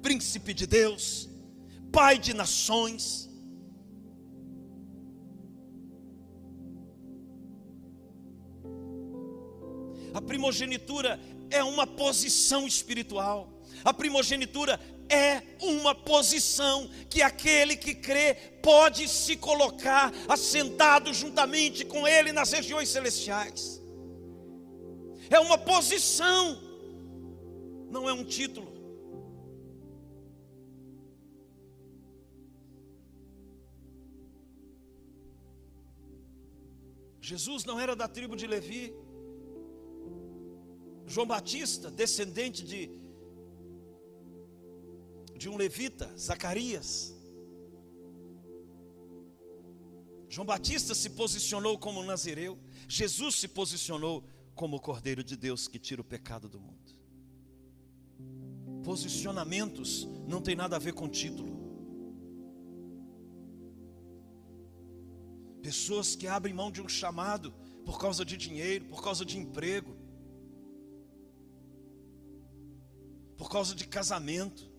[0.01, 1.27] príncipe de Deus,
[1.91, 3.27] pai de nações.
[10.13, 11.19] A primogenitura
[11.49, 13.61] é uma posição espiritual.
[13.83, 14.79] A primogenitura
[15.09, 22.51] é uma posição que aquele que crê pode se colocar assentado juntamente com ele nas
[22.51, 23.81] regiões celestiais.
[25.29, 26.61] É uma posição,
[27.89, 28.73] não é um título.
[37.21, 38.93] Jesus não era da tribo de Levi.
[41.07, 42.91] João Batista, descendente de,
[45.45, 47.15] de um levita, Zacarias.
[50.27, 52.57] João Batista se posicionou como nazireu,
[52.89, 54.23] Jesus se posicionou
[54.55, 56.95] como o Cordeiro de Deus que tira o pecado do mundo.
[58.83, 61.53] Posicionamentos não tem nada a ver com título.
[65.61, 67.53] Pessoas que abrem mão de um chamado
[67.85, 69.95] por causa de dinheiro, por causa de emprego,
[73.37, 74.73] por causa de casamento.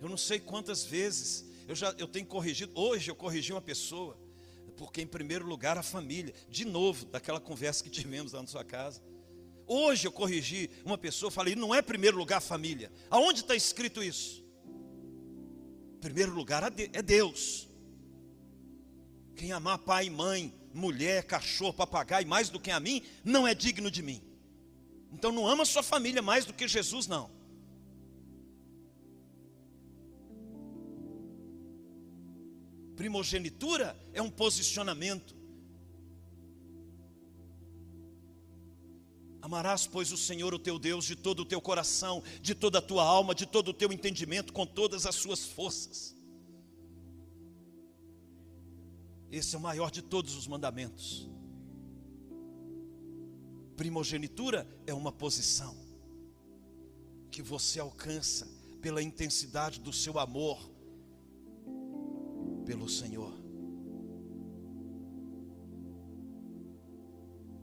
[0.00, 2.72] Eu não sei quantas vezes eu já eu tenho corrigido.
[2.74, 4.18] Hoje eu corrigi uma pessoa,
[4.76, 6.34] porque em primeiro lugar a família.
[6.48, 9.02] De novo, daquela conversa que tivemos lá na sua casa.
[9.66, 12.90] Hoje eu corrigi uma pessoa, falei, não é primeiro lugar a família.
[13.10, 14.48] Aonde está escrito isso?
[16.00, 17.68] primeiro lugar é Deus.
[19.36, 23.54] Quem amar pai e mãe, mulher, cachorro, papagaio mais do que a mim, não é
[23.54, 24.22] digno de mim.
[25.12, 27.30] Então não ama sua família mais do que Jesus, não.
[32.98, 35.32] Primogenitura é um posicionamento.
[39.40, 42.82] Amarás, pois, o Senhor, o teu Deus, de todo o teu coração, de toda a
[42.82, 46.12] tua alma, de todo o teu entendimento, com todas as suas forças.
[49.30, 51.30] Esse é o maior de todos os mandamentos.
[53.76, 55.76] Primogenitura é uma posição
[57.30, 58.48] que você alcança
[58.82, 60.77] pela intensidade do seu amor
[62.68, 63.32] pelo Senhor.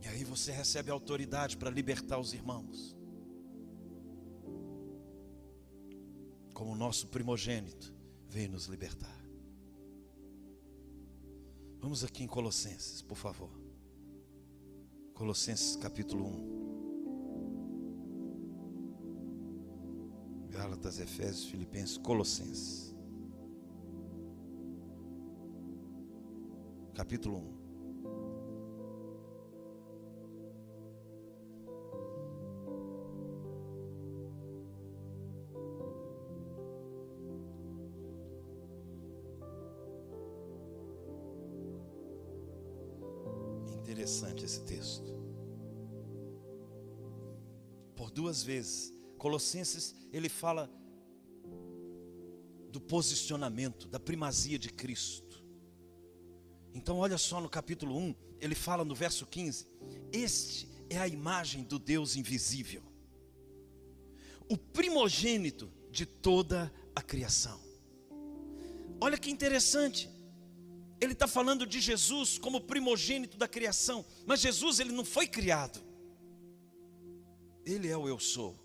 [0.08, 2.96] aí você recebe autoridade para libertar os irmãos.
[6.54, 7.94] Como o nosso primogênito
[8.28, 9.14] veio nos libertar.
[11.80, 13.52] Vamos aqui em Colossenses, por favor.
[15.14, 16.56] Colossenses capítulo 1.
[20.50, 22.95] Gálatas, Efésios, Filipenses, Colossenses.
[26.96, 27.66] Capítulo 1.
[43.96, 45.14] interessante esse texto.
[47.96, 50.70] Por duas vezes, Colossenses, ele fala
[52.72, 55.25] do posicionamento, da primazia de Cristo.
[56.76, 59.66] Então, olha só no capítulo 1, ele fala no verso 15:
[60.12, 62.84] Este é a imagem do Deus invisível,
[64.50, 67.64] o primogênito de toda a criação.
[69.00, 70.10] Olha que interessante,
[71.00, 75.82] ele está falando de Jesus como primogênito da criação, mas Jesus ele não foi criado.
[77.66, 78.60] Ele é o eu sou.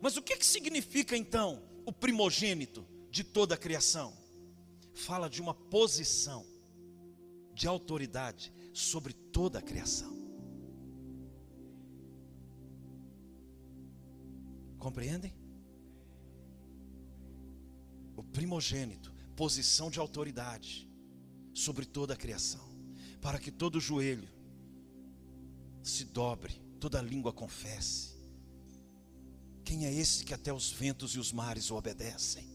[0.00, 4.21] Mas o que, que significa então o primogênito de toda a criação?
[4.92, 6.46] Fala de uma posição
[7.54, 10.12] de autoridade sobre toda a criação.
[14.78, 15.34] Compreendem?
[18.16, 20.88] O primogênito posição de autoridade
[21.54, 22.64] sobre toda a criação,
[23.20, 24.28] para que todo joelho
[25.82, 28.12] se dobre, toda língua confesse.
[29.64, 32.51] Quem é esse que até os ventos e os mares o obedecem?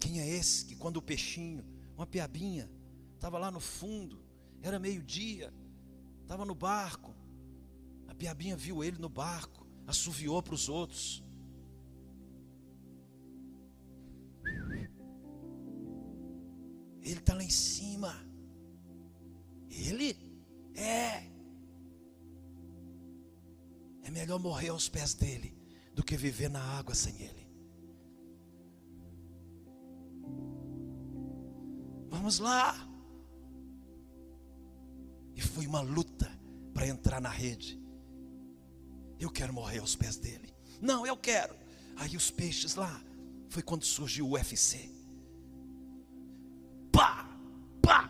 [0.00, 1.64] Quem é esse que quando o peixinho,
[1.96, 2.68] uma piabinha,
[3.14, 4.18] estava lá no fundo,
[4.62, 5.52] era meio-dia,
[6.22, 7.14] estava no barco,
[8.20, 11.24] Piabinha viu ele no barco, assoviou para os outros.
[17.00, 18.14] Ele está lá em cima.
[19.70, 20.14] Ele
[20.74, 21.30] é.
[24.02, 25.56] É melhor morrer aos pés dele
[25.94, 27.39] do que viver na água sem ele.
[32.08, 32.74] Vamos lá.
[35.34, 36.30] E foi uma luta
[36.74, 37.80] para entrar na rede.
[39.18, 40.54] Eu quero morrer aos pés dele.
[40.80, 41.54] Não, eu quero.
[41.96, 43.02] Aí os peixes lá.
[43.48, 44.90] Foi quando surgiu o UFC.
[46.92, 47.28] Pá!
[47.82, 48.08] Pá!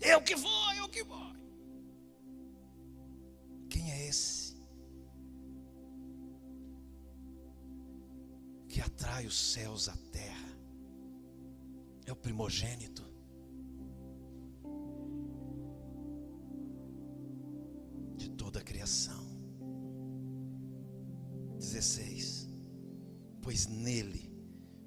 [0.00, 1.32] Eu que vou, eu que vou.
[3.68, 4.56] Quem é esse?
[8.68, 10.27] Que atrai os céus à terra.
[12.08, 13.04] É o primogênito.
[18.16, 19.28] De toda a criação.
[21.58, 22.48] 16.
[23.42, 24.32] Pois nele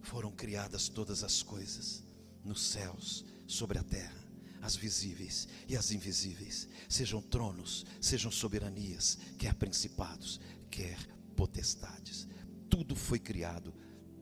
[0.01, 2.03] foram criadas todas as coisas,
[2.43, 4.27] nos céus, sobre a terra,
[4.59, 10.41] as visíveis e as invisíveis, sejam tronos, sejam soberanias, quer principados,
[10.71, 10.97] quer
[11.35, 12.27] potestades.
[12.67, 13.75] Tudo foi criado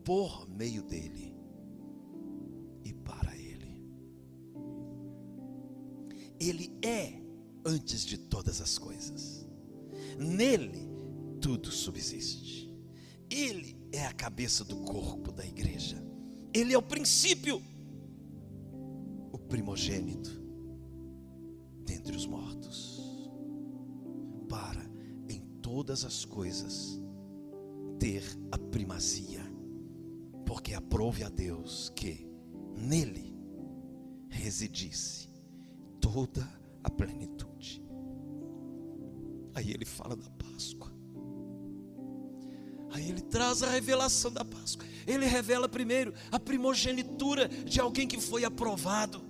[0.03, 1.38] por meio dele
[6.39, 7.21] Ele é
[7.65, 9.47] antes de todas as coisas.
[10.17, 10.89] Nele
[11.41, 12.73] tudo subsiste.
[13.29, 16.03] Ele é a cabeça do corpo da igreja.
[16.53, 17.61] Ele é o princípio,
[19.31, 20.39] o primogênito
[21.85, 23.29] dentre os mortos,
[24.47, 24.83] para
[25.27, 26.99] em todas as coisas
[27.99, 29.41] ter a primazia,
[30.45, 32.27] porque aprove a Deus que
[32.75, 33.35] nele
[34.29, 35.28] residisse
[36.11, 36.49] toda
[36.83, 37.83] a plenitude.
[39.53, 40.91] Aí ele fala da Páscoa.
[42.91, 44.87] Aí ele traz a revelação da Páscoa.
[45.05, 49.23] Ele revela primeiro a primogenitura de alguém que foi aprovado.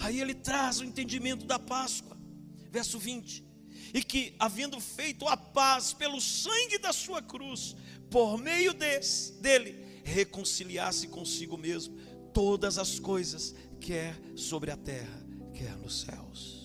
[0.00, 2.16] Aí ele traz o entendimento da Páscoa.
[2.70, 3.44] Verso 20.
[3.92, 7.76] E que, havendo feito a paz pelo sangue da sua cruz,
[8.10, 11.96] por meio desse, dele, reconciliasse consigo mesmo
[12.32, 16.58] todas as coisas, quer sobre a terra, quer nos céus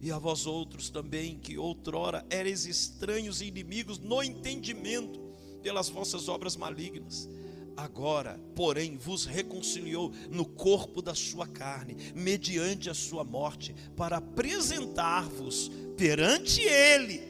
[0.00, 5.18] e a vós outros também, que outrora eres estranhos e inimigos no entendimento
[5.62, 7.28] pelas vossas obras malignas.
[7.76, 15.70] Agora, porém, vos reconciliou no corpo da sua carne, mediante a sua morte, para apresentar-vos
[15.96, 17.20] perante Ele.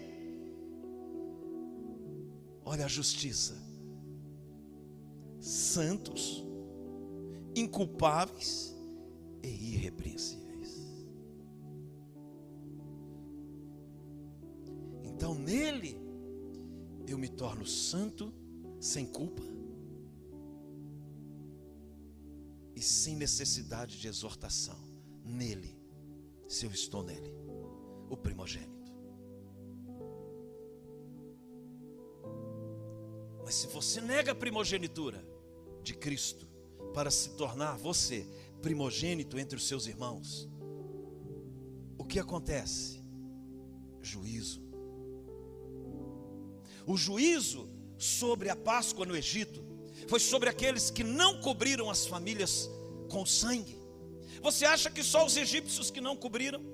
[2.65, 3.57] Olha a justiça.
[5.41, 6.45] Santos,
[7.61, 8.75] inculpáveis
[9.43, 10.49] e irrepreensíveis.
[15.05, 15.97] Então nele
[17.07, 18.33] eu me torno santo,
[18.81, 19.43] sem culpa
[22.75, 24.79] e sem necessidade de exortação.
[25.25, 25.77] Nele,
[26.47, 27.33] se eu estou nele,
[28.09, 28.93] o primogênito.
[33.45, 35.25] Mas se você nega a primogenitura
[35.83, 36.48] de Cristo
[36.93, 38.27] para se tornar você
[38.63, 40.49] primogênito entre os seus irmãos,
[41.97, 43.03] o que acontece?
[44.01, 44.69] Juízo
[46.89, 47.69] o juízo
[47.99, 49.63] sobre a Páscoa no Egito
[50.09, 52.71] foi sobre aqueles que não cobriram as famílias
[53.11, 53.79] com sangue.
[54.41, 56.65] Você acha que só os egípcios que não cobriram?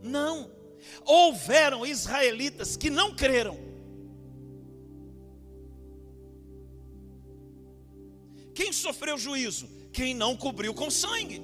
[0.00, 0.52] Não.
[1.04, 3.58] Houveram israelitas que não creram.
[8.86, 9.66] Sofreu juízo?
[9.92, 11.40] Quem não cobriu com sangue.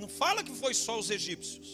[0.00, 1.68] Não fala que foi só os egípcios.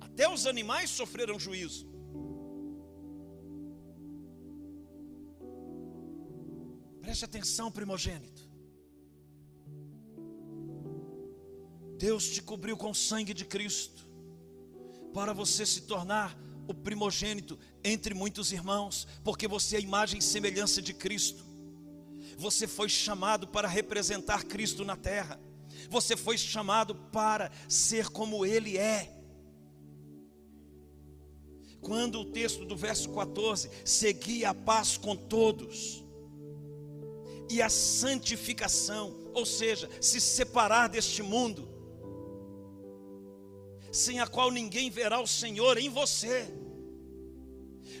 [0.00, 1.86] Até os animais sofreram juízo.
[7.02, 8.42] Preste atenção, primogênito.
[12.06, 14.06] Deus te cobriu com o sangue de Cristo,
[15.12, 16.38] para você se tornar
[16.68, 21.42] o primogênito entre muitos irmãos, porque você é a imagem e semelhança de Cristo.
[22.36, 25.40] Você foi chamado para representar Cristo na terra.
[25.88, 29.14] Você foi chamado para ser como Ele é.
[31.80, 36.04] Quando o texto do verso 14 seguia a paz com todos
[37.48, 41.67] e a santificação, ou seja, se separar deste mundo,
[43.90, 46.48] sem a qual ninguém verá o Senhor em você,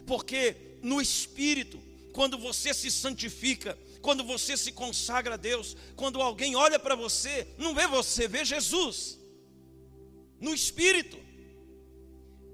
[0.06, 1.78] porque no espírito,
[2.12, 7.46] quando você se santifica, quando você se consagra a Deus, quando alguém olha para você,
[7.58, 9.18] não vê você, vê Jesus
[10.40, 11.18] no espírito.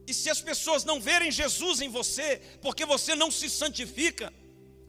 [0.07, 4.33] E se as pessoas não verem Jesus em você, porque você não se santifica,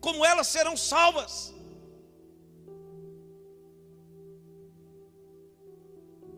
[0.01, 1.54] como elas serão salvas?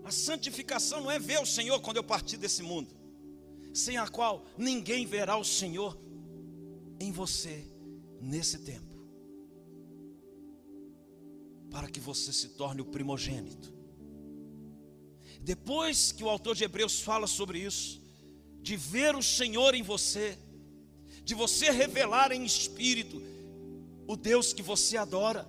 [0.08, 2.96] A santificação não é ver o Senhor quando eu partir desse mundo,
[3.74, 6.00] sem a qual ninguém verá o Senhor
[6.98, 7.70] em você
[8.22, 8.96] nesse tempo,
[11.70, 13.74] para que você se torne o primogênito.
[15.42, 18.02] Depois que o autor de Hebreus fala sobre isso,
[18.62, 20.40] de ver o Senhor em você,
[21.26, 23.22] de você revelar em espírito
[24.08, 25.46] o Deus que você adora,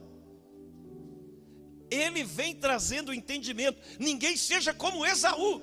[1.90, 3.78] ele vem trazendo o entendimento.
[3.98, 5.60] Ninguém seja como Esaú,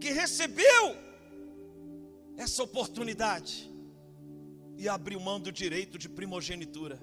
[0.00, 0.96] que recebeu
[2.36, 3.70] essa oportunidade
[4.76, 6.98] e abriu mão do direito de primogenitura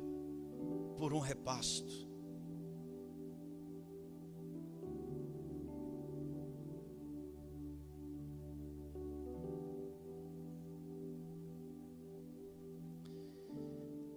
[0.98, 2.08] por um repasto.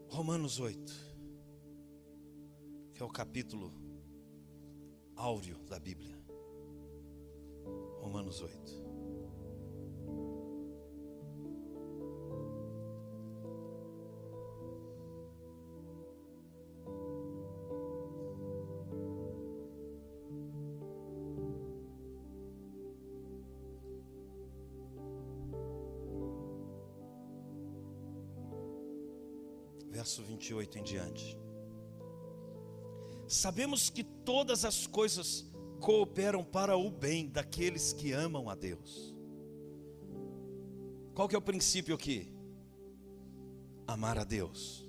[0.09, 1.10] Romanos 8 que
[3.03, 3.73] é o capítulo
[5.17, 6.19] áureo da Bíblia.
[8.01, 8.81] Romanos 8.
[29.91, 31.50] Verso 28 em diante.
[33.31, 39.15] Sabemos que todas as coisas cooperam para o bem daqueles que amam a Deus.
[41.15, 42.35] Qual que é o princípio aqui?
[43.87, 44.85] Amar a Deus.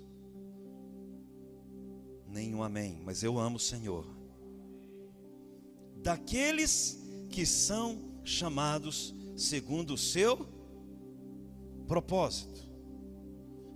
[2.26, 4.04] Nenhum amém, mas eu amo o Senhor.
[5.98, 10.48] Daqueles que são chamados segundo o seu
[11.86, 12.68] propósito.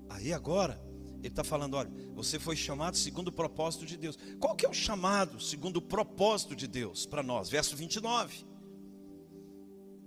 [0.08, 0.84] Aí agora,
[1.18, 4.18] ele está falando: olha, você foi chamado segundo o propósito de Deus.
[4.38, 7.48] Qual que é o chamado segundo o propósito de Deus para nós?
[7.48, 8.44] Verso 29.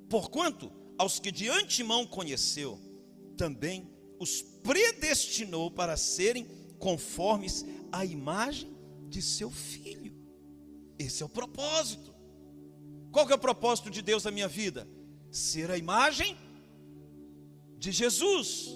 [0.09, 2.79] Porquanto aos que de antemão conheceu,
[3.37, 3.89] também
[4.19, 6.45] os predestinou para serem
[6.77, 8.75] conformes à imagem
[9.07, 10.13] de seu filho.
[10.97, 12.13] Esse é o propósito.
[13.11, 14.87] Qual que é o propósito de Deus na minha vida?
[15.31, 16.37] Ser a imagem
[17.77, 18.69] de Jesus.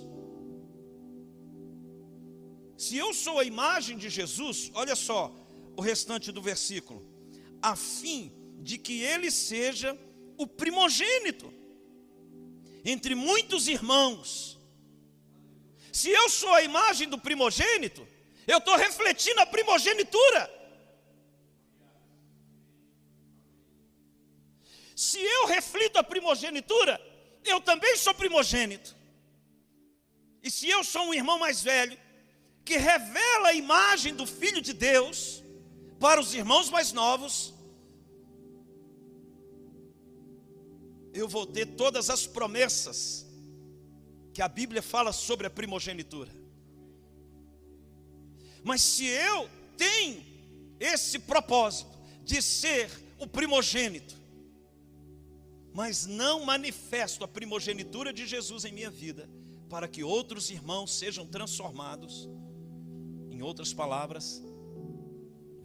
[2.84, 5.34] Se eu sou a imagem de Jesus, olha só
[5.77, 6.99] o restante do versículo,
[7.61, 8.21] a fim
[8.61, 9.97] de que ele seja
[10.38, 11.47] o primogênito
[12.84, 14.59] entre muitos irmãos.
[15.93, 18.05] Se eu sou a imagem do primogênito,
[18.45, 20.41] eu estou refletindo a primogenitura.
[24.93, 26.99] Se eu reflito a primogenitura,
[27.45, 28.93] eu também sou primogênito.
[30.41, 32.03] E se eu sou um irmão mais velho,
[32.64, 35.43] que revela a imagem do Filho de Deus
[35.99, 37.53] para os irmãos mais novos,
[41.14, 43.26] eu vou ter todas as promessas
[44.34, 46.32] que a Bíblia fala sobre a primogenitura.
[48.64, 50.24] Mas se eu tenho
[50.80, 51.91] esse propósito
[52.24, 52.89] de ser
[53.20, 54.16] o primogênito,
[55.74, 59.30] mas não manifesto a primogenitura de Jesus em minha vida,
[59.70, 62.30] para que outros irmãos sejam transformados,
[63.34, 64.41] em outras palavras,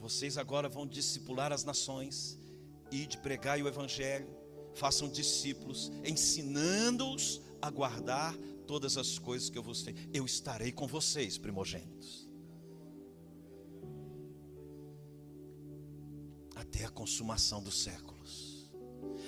[0.00, 2.38] vocês agora vão discipular as nações
[2.90, 4.28] e de pregar o evangelho,
[4.74, 8.34] façam discípulos, ensinando-os a guardar
[8.66, 9.98] todas as coisas que eu vos tenho.
[10.12, 12.26] Eu estarei com vocês, primogênitos.
[16.54, 18.70] Até a consumação dos séculos.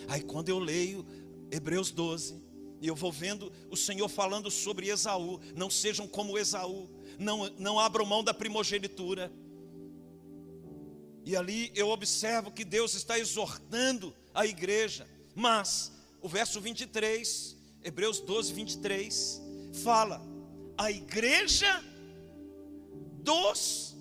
[0.08, 1.04] Aí quando eu leio
[1.50, 2.42] Hebreus 12,
[2.80, 6.88] e eu vou vendo o Senhor falando sobre Esaú, não sejam como Esaú
[7.20, 9.30] não, não abram mão da primogenitura.
[11.24, 15.92] E ali eu observo que Deus está exortando a igreja, mas
[16.22, 19.42] o verso 23, Hebreus 12, 23,
[19.84, 20.20] fala:
[20.78, 21.84] a igreja
[23.22, 23.94] dos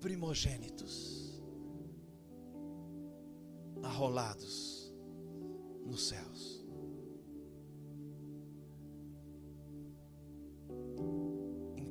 [0.00, 1.38] primogênitos
[3.82, 4.90] arrolados
[5.84, 6.53] nos céus.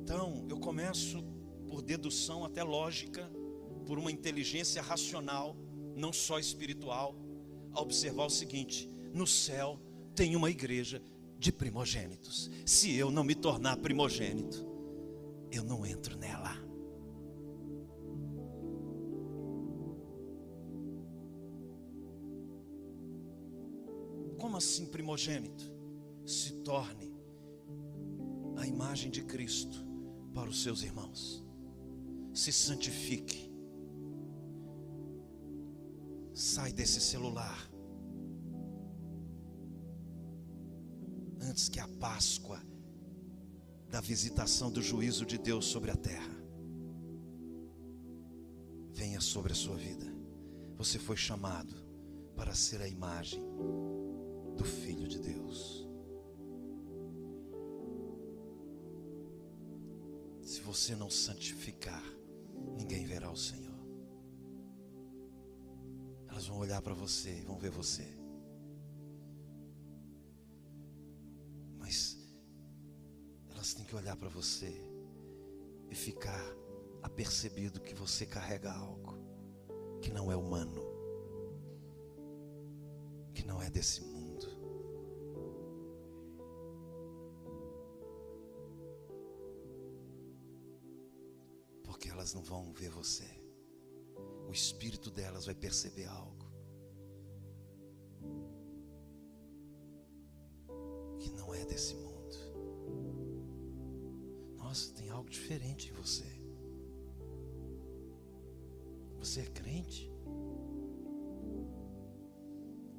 [0.04, 1.24] Então, eu começo
[1.66, 3.26] por dedução até lógica,
[3.86, 5.56] por uma inteligência racional,
[5.96, 7.16] não só espiritual,
[7.72, 9.80] a observar o seguinte: no céu
[10.14, 11.02] tem uma igreja
[11.38, 12.50] de primogênitos.
[12.66, 14.68] Se eu não me tornar primogênito,
[15.50, 16.54] eu não entro nela.
[24.38, 25.72] Como assim primogênito?
[26.26, 27.10] Se torne
[28.58, 29.83] a imagem de Cristo
[30.34, 31.42] para os seus irmãos.
[32.34, 33.50] Se santifique.
[36.34, 37.70] Sai desse celular.
[41.40, 42.60] Antes que a Páscoa
[43.88, 46.34] da visitação do juízo de Deus sobre a terra
[48.92, 50.06] venha sobre a sua vida.
[50.76, 51.74] Você foi chamado
[52.34, 53.40] para ser a imagem
[54.56, 55.33] do Filho de Deus.
[60.64, 62.02] Você não santificar,
[62.76, 63.74] ninguém verá o Senhor.
[66.26, 68.06] Elas vão olhar para você e vão ver você.
[71.78, 72.18] Mas
[73.50, 74.74] elas têm que olhar para você
[75.90, 76.42] e ficar
[77.02, 79.18] apercebido que você carrega algo
[80.00, 80.82] que não é humano,
[83.34, 84.13] que não é desse mundo.
[92.34, 93.24] Não vão ver você.
[94.48, 96.44] O espírito delas vai perceber algo
[101.18, 102.36] que não é desse mundo.
[104.56, 106.26] Nossa, tem algo diferente em você.
[109.18, 110.12] Você é crente?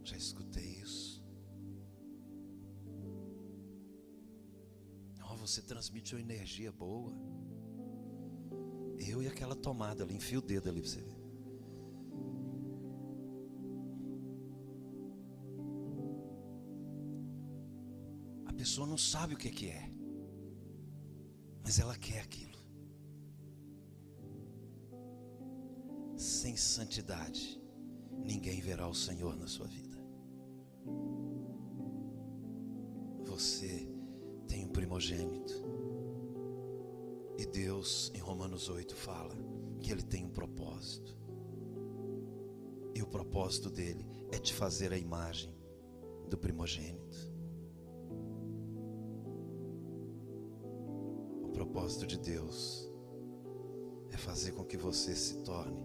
[0.04, 1.24] Já escutei isso.
[5.30, 7.14] Oh, você transmite uma energia boa.
[9.16, 11.18] Eu e aquela tomada ali, enfia o dedo ali para você ver.
[18.46, 19.90] A pessoa não sabe o que, que é,
[21.64, 22.60] mas ela quer aquilo.
[26.18, 27.58] Sem santidade,
[28.12, 29.98] ninguém verá o Senhor na sua vida.
[33.24, 33.88] Você
[34.46, 35.55] tem um primogênito
[37.56, 39.34] Deus, em Romanos 8, fala
[39.80, 41.18] que Ele tem um propósito.
[42.94, 45.56] E o propósito dele é te fazer a imagem
[46.30, 47.34] do primogênito.
[51.44, 52.92] O propósito de Deus
[54.12, 55.82] é fazer com que você se torne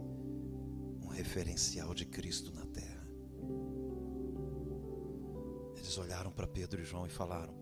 [1.01, 3.07] um referencial de Cristo na terra.
[5.77, 7.55] Eles olharam para Pedro e João e falaram: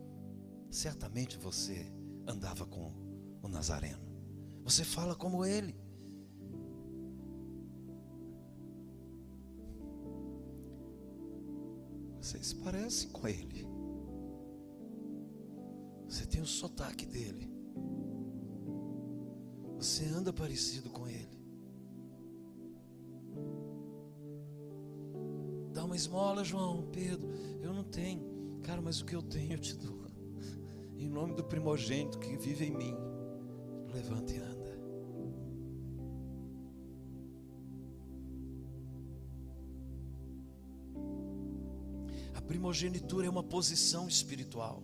[0.70, 1.92] Certamente você
[2.26, 3.07] andava com
[3.42, 4.08] o Nazareno.
[4.64, 5.74] Você fala como ele.
[12.20, 13.66] Vocês parecem com ele.
[16.06, 17.50] Você tem o sotaque dele.
[19.78, 21.38] Você anda parecido com ele.
[25.72, 27.30] Dá uma esmola, João, Pedro.
[27.62, 28.60] Eu não tenho.
[28.62, 29.98] Cara, mas o que eu tenho eu te dou.
[30.96, 33.07] Em nome do primogênito que vive em mim.
[33.92, 34.78] Levanta e anda.
[42.34, 44.82] A primogenitura é uma posição espiritual.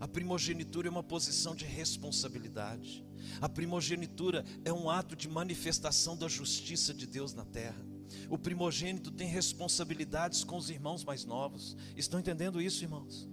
[0.00, 3.04] A primogenitura é uma posição de responsabilidade.
[3.40, 7.84] A primogenitura é um ato de manifestação da justiça de Deus na terra.
[8.30, 11.76] O primogênito tem responsabilidades com os irmãos mais novos.
[11.96, 13.28] Estão entendendo isso, irmãos?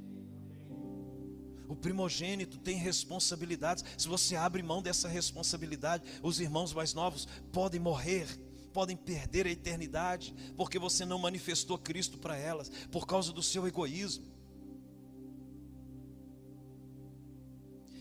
[1.68, 3.84] O primogênito tem responsabilidades.
[3.98, 8.28] Se você abre mão dessa responsabilidade, os irmãos mais novos podem morrer,
[8.74, 13.68] podem perder a eternidade, porque você não manifestou Cristo para elas, por causa do seu
[13.68, 14.36] egoísmo.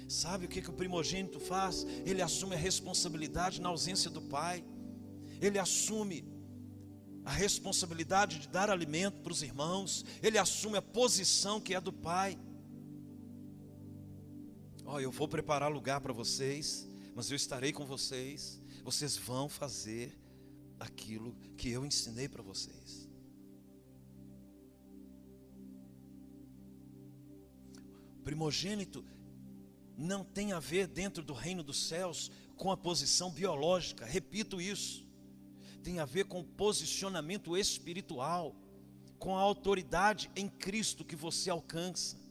[0.08, 1.84] Sabe o que, que o primogênito faz?
[2.04, 4.64] Ele assume a responsabilidade na ausência do pai,
[5.40, 6.24] ele assume
[7.24, 11.92] a responsabilidade de dar alimento para os irmãos, ele assume a posição que é do
[11.92, 12.38] pai.
[14.84, 18.60] Ó, oh, eu vou preparar lugar para vocês, mas eu estarei com vocês.
[18.82, 20.18] Vocês vão fazer
[20.78, 23.08] aquilo que eu ensinei para vocês.
[28.22, 29.04] Primogênito
[29.96, 35.06] não tem a ver dentro do reino dos céus com a posição biológica, repito isso.
[35.82, 38.54] Tem a ver com o posicionamento espiritual,
[39.18, 42.23] com a autoridade em Cristo que você alcança.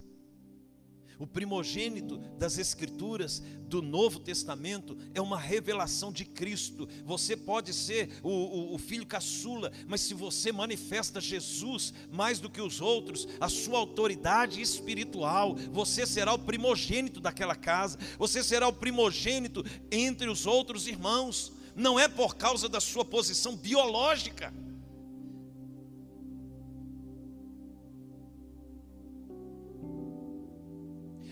[1.19, 6.87] O primogênito das Escrituras do Novo Testamento é uma revelação de Cristo.
[7.05, 12.49] Você pode ser o, o, o, filho caçula, mas se você manifesta Jesus mais do
[12.49, 18.67] que os outros, a sua autoridade espiritual, você será o primogênito daquela casa, você será
[18.67, 21.51] o primogênito entre os outros irmãos.
[21.75, 24.53] Não é por causa da sua posição biológica.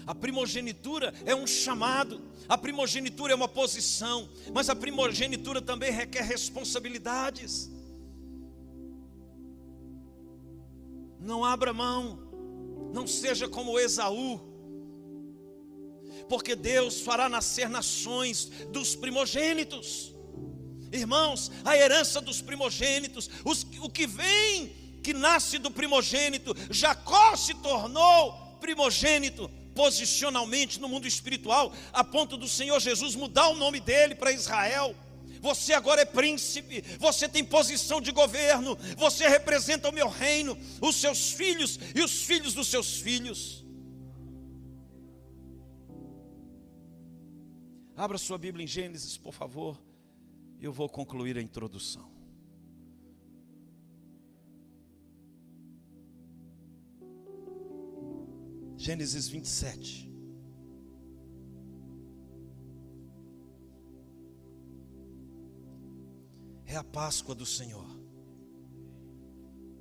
[0.05, 6.23] A primogenitura é um chamado, a primogenitura é uma posição, mas a primogenitura também requer
[6.23, 7.69] responsabilidades.
[11.19, 12.19] Não abra mão,
[12.93, 14.41] não seja como Esaú,
[16.27, 20.15] porque Deus fará nascer nações dos primogênitos.
[20.91, 27.53] Irmãos, a herança dos primogênitos, os, o que vem, que nasce do primogênito, Jacó se
[27.55, 34.15] tornou primogênito posicionalmente no mundo espiritual, a ponto do Senhor Jesus mudar o nome dele
[34.15, 34.95] para Israel.
[35.41, 40.95] Você agora é príncipe, você tem posição de governo, você representa o meu reino, os
[40.95, 43.65] seus filhos e os filhos dos seus filhos.
[47.95, 49.81] Abra sua Bíblia em Gênesis, por favor,
[50.59, 52.10] eu vou concluir a introdução.
[58.81, 60.11] Gênesis 27.
[66.65, 67.85] É a Páscoa do Senhor.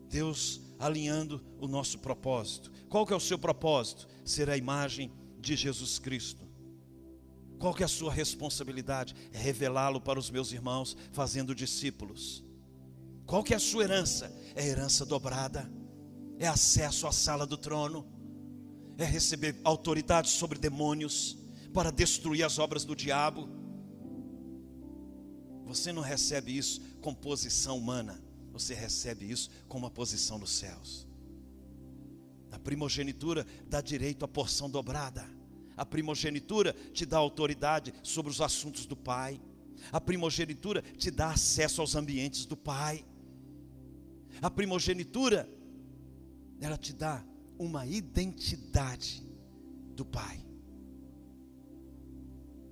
[0.06, 2.70] Deus alinhando o nosso propósito.
[2.90, 4.06] Qual que é o seu propósito?
[4.22, 6.46] Ser a imagem de Jesus Cristo.
[7.58, 9.14] Qual que é a sua responsabilidade?
[9.32, 12.44] É revelá-lo para os meus irmãos, fazendo discípulos.
[13.24, 14.30] Qual que é a sua herança?
[14.54, 15.72] É herança dobrada.
[16.38, 18.19] É acesso à sala do trono
[19.02, 21.36] é receber autoridade sobre demônios
[21.72, 23.48] para destruir as obras do diabo.
[25.64, 28.22] Você não recebe isso com posição humana,
[28.52, 31.06] você recebe isso com uma posição nos céus.
[32.50, 35.24] A primogenitura dá direito à porção dobrada.
[35.76, 39.40] A primogenitura te dá autoridade sobre os assuntos do Pai.
[39.92, 43.04] A primogenitura te dá acesso aos ambientes do Pai.
[44.42, 45.48] A primogenitura,
[46.60, 47.24] ela te dá
[47.64, 49.22] uma identidade
[49.94, 50.42] do Pai.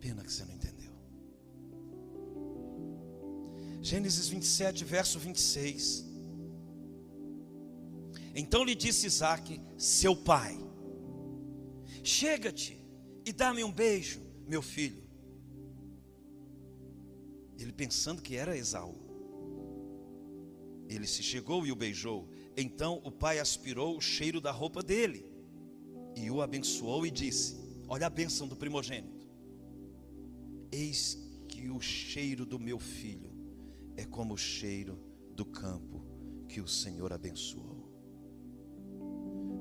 [0.01, 0.93] Pena que você não entendeu.
[3.83, 6.07] Gênesis 27, verso 26.
[8.35, 10.57] Então lhe disse Isaac, seu pai:
[12.03, 12.83] Chega-te
[13.27, 15.03] e dá-me um beijo, meu filho.
[17.59, 18.97] Ele pensando que era Esaú.
[20.89, 22.29] Ele se chegou e o beijou.
[22.61, 25.25] Então o pai aspirou o cheiro da roupa dele
[26.17, 27.57] e o abençoou e disse:
[27.87, 29.29] Olha a bênção do primogênito.
[30.73, 33.31] Eis que o cheiro do meu filho
[33.97, 34.99] é como o cheiro
[35.37, 36.05] do campo
[36.49, 37.93] que o Senhor abençoou.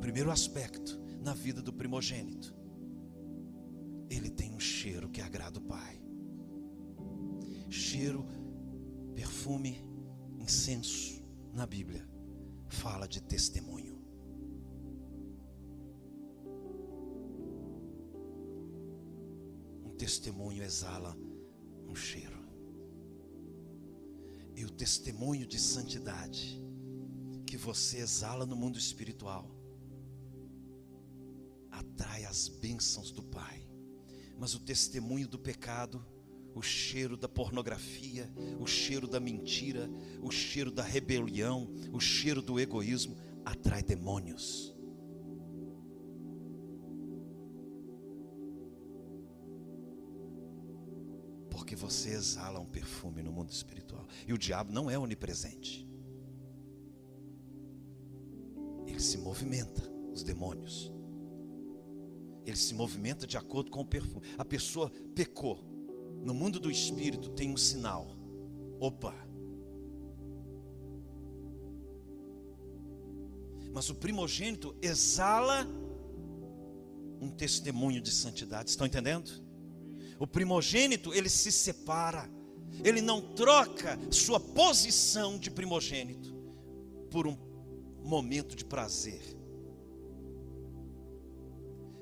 [0.01, 2.51] Primeiro aspecto na vida do primogênito,
[4.09, 6.01] ele tem um cheiro que agrada o Pai.
[7.69, 8.25] Cheiro,
[9.13, 9.85] perfume,
[10.39, 11.23] incenso
[11.53, 12.16] na Bíblia
[12.69, 13.97] fala de testemunho.
[19.85, 21.15] Um testemunho exala
[21.87, 22.37] um cheiro.
[24.55, 26.61] E o testemunho de santidade
[27.45, 29.49] que você exala no mundo espiritual
[31.69, 33.67] atrai as bênçãos do Pai.
[34.37, 36.05] Mas o testemunho do pecado
[36.57, 38.27] o cheiro da pornografia,
[38.59, 39.87] o cheiro da mentira,
[40.23, 44.75] o cheiro da rebelião, o cheiro do egoísmo atrai demônios.
[51.51, 54.07] Porque você exala um perfume no mundo espiritual.
[54.27, 55.87] E o diabo não é onipresente.
[58.87, 60.91] Ele se movimenta, os demônios.
[62.47, 64.25] Ele se movimenta de acordo com o perfume.
[64.39, 65.66] A pessoa pecou
[66.27, 68.05] no mundo do espírito tem um sinal.
[68.81, 69.15] Opa.
[73.73, 75.65] Mas o primogênito exala
[77.21, 78.71] um testemunho de santidade.
[78.71, 79.41] Estão entendendo?
[80.19, 82.29] O primogênito, ele se separa.
[82.83, 86.35] Ele não troca sua posição de primogênito
[87.09, 87.37] por um
[88.03, 89.21] momento de prazer.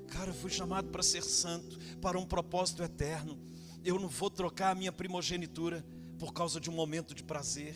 [0.08, 3.46] Cara, eu fui chamado para ser santo, para um propósito eterno
[3.86, 5.86] eu não vou trocar a minha primogenitura
[6.18, 7.74] por causa de um momento de prazer.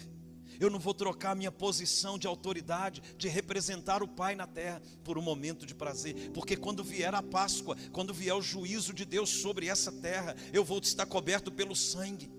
[0.59, 4.83] Eu não vou trocar a minha posição de autoridade, de representar o Pai na terra,
[5.05, 9.05] por um momento de prazer, porque quando vier a Páscoa, quando vier o juízo de
[9.05, 12.31] Deus sobre essa terra, eu vou estar coberto pelo sangue.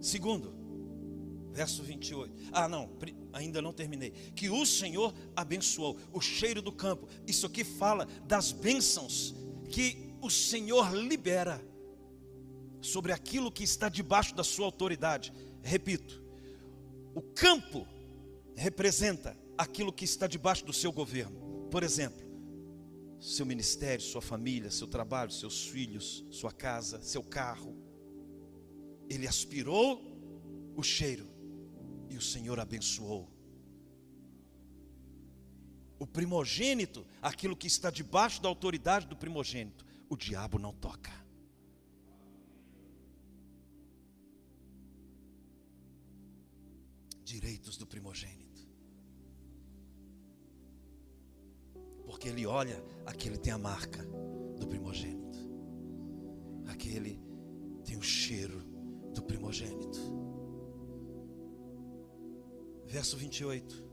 [0.00, 0.59] Segundo,
[1.52, 2.50] verso 28.
[2.52, 2.90] Ah, não,
[3.32, 4.10] ainda não terminei.
[4.10, 7.08] Que o Senhor abençoou o cheiro do campo.
[7.26, 9.34] Isso aqui fala das bênçãos
[9.70, 11.64] que o Senhor libera
[12.80, 15.32] sobre aquilo que está debaixo da sua autoridade.
[15.62, 16.22] Repito,
[17.14, 17.86] o campo
[18.56, 21.68] representa aquilo que está debaixo do seu governo.
[21.70, 22.30] Por exemplo,
[23.20, 27.76] seu ministério, sua família, seu trabalho, seus filhos, sua casa, seu carro.
[29.08, 30.02] Ele aspirou
[30.74, 31.29] o cheiro
[32.10, 33.30] e o Senhor abençoou.
[35.98, 41.12] O primogênito, aquilo que está debaixo da autoridade do primogênito, o diabo não toca.
[47.22, 48.68] Direitos do primogênito.
[52.04, 54.04] Porque ele olha, aquele tem a marca
[54.58, 55.38] do primogênito.
[56.66, 57.22] Aquele
[57.84, 58.64] tem o cheiro
[59.14, 60.29] do primogênito.
[62.90, 63.84] Verso 28.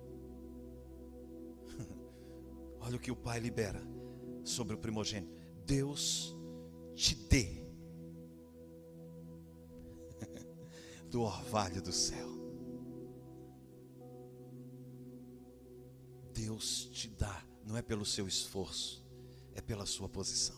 [2.82, 3.80] Olha o que o Pai libera
[4.44, 5.32] sobre o primogênito.
[5.68, 6.36] Deus
[6.96, 7.64] te dê
[11.12, 12.28] do orvalho do céu.
[16.34, 19.06] Deus te dá, não é pelo seu esforço,
[19.54, 20.58] é pela sua posição.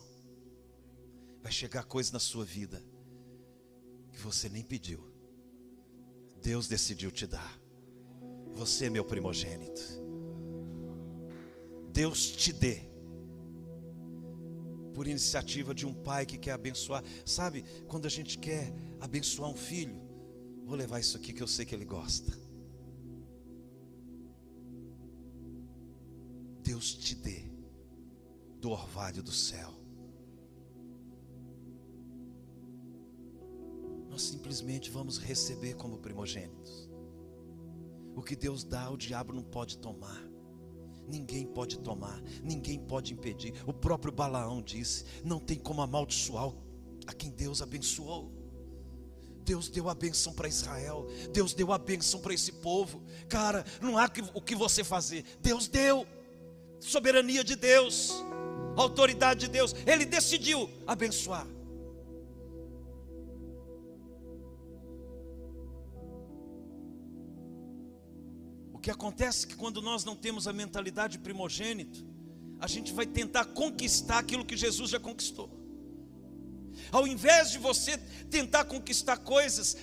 [1.42, 2.82] Vai chegar coisa na sua vida
[4.10, 5.12] que você nem pediu.
[6.40, 7.60] Deus decidiu te dar.
[8.60, 9.80] Você é meu primogênito.
[11.90, 12.82] Deus te dê.
[14.92, 17.02] Por iniciativa de um pai que quer abençoar.
[17.24, 19.98] Sabe, quando a gente quer abençoar um filho,
[20.66, 22.36] vou levar isso aqui que eu sei que ele gosta.
[26.62, 27.44] Deus te dê
[28.60, 29.72] do orvalho do céu.
[34.10, 36.89] Nós simplesmente vamos receber como primogênitos.
[38.20, 40.22] O que Deus dá, o diabo não pode tomar.
[41.08, 43.54] Ninguém pode tomar, ninguém pode impedir.
[43.66, 46.52] O próprio Balaão disse: não tem como amaldiçoar
[47.06, 48.30] a quem Deus abençoou.
[49.42, 53.02] Deus deu a benção para Israel, Deus deu a benção para esse povo.
[53.26, 54.04] Cara, não há
[54.34, 56.06] o que você fazer, Deus deu,
[56.78, 58.12] soberania de Deus,
[58.76, 61.46] autoridade de Deus, Ele decidiu abençoar.
[68.80, 72.04] Que acontece é que quando nós não temos a mentalidade primogênito,
[72.58, 75.50] a gente vai tentar conquistar aquilo que Jesus já conquistou.
[76.90, 77.98] Ao invés de você
[78.30, 79.76] tentar conquistar coisas,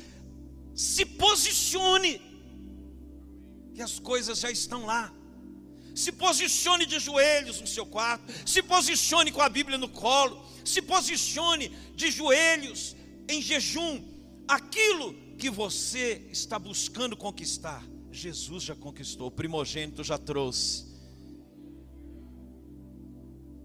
[0.76, 2.22] se posicione,
[3.74, 5.14] que as coisas já estão lá.
[5.96, 10.82] Se posicione de joelhos no seu quarto, se posicione com a Bíblia no colo, se
[10.82, 12.96] posicione de joelhos
[13.28, 14.04] em jejum.
[14.48, 17.84] Aquilo que você está buscando conquistar,
[18.18, 20.86] Jesus já conquistou, o primogênito já trouxe.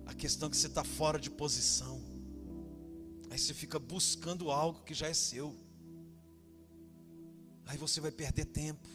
[0.07, 2.01] A questão é que você está fora de posição.
[3.31, 5.57] Aí você fica buscando algo que já é seu.
[7.65, 8.87] Aí você vai perder tempo.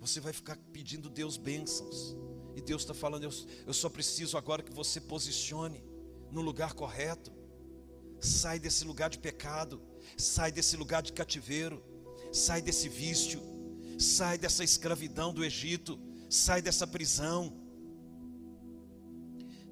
[0.00, 2.16] Você vai ficar pedindo Deus bênçãos.
[2.56, 3.30] E Deus está falando, eu,
[3.66, 5.80] eu só preciso agora que você posicione
[6.32, 7.32] no lugar correto.
[8.20, 9.80] Sai desse lugar de pecado.
[10.16, 11.87] Sai desse lugar de cativeiro
[12.32, 13.40] sai desse vício,
[13.98, 15.98] sai dessa escravidão do Egito,
[16.28, 17.52] sai dessa prisão.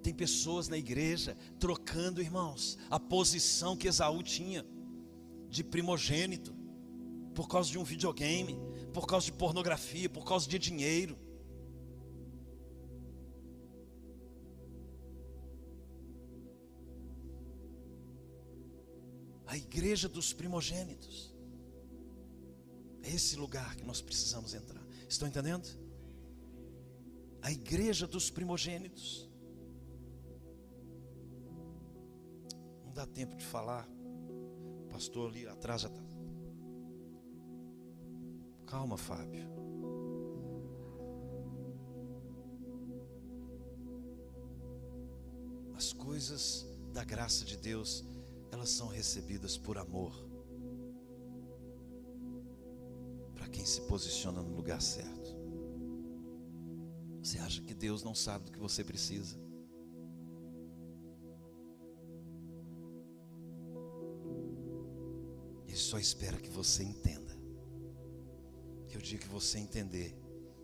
[0.02, 4.64] Tem pessoas na igreja trocando, irmãos, a posição que Esaú tinha
[5.48, 6.54] de primogênito,
[7.34, 8.58] por causa de um videogame,
[8.92, 11.18] por causa de pornografia, por causa de dinheiro.
[19.46, 21.35] A igreja dos primogênitos.
[23.06, 24.84] É esse lugar que nós precisamos entrar.
[25.08, 25.68] Estão entendendo?
[27.40, 29.30] A igreja dos primogênitos.
[32.84, 33.88] Não dá tempo de falar.
[33.88, 36.02] O pastor ali atrás já está.
[38.66, 39.46] Calma, Fábio.
[45.76, 48.02] As coisas da graça de Deus,
[48.50, 50.35] elas são recebidas por amor.
[53.66, 55.36] Se posiciona no lugar certo.
[57.22, 59.36] Você acha que Deus não sabe do que você precisa?
[65.66, 67.36] Ele só espera que você entenda.
[68.88, 70.16] Que o dia que você entender,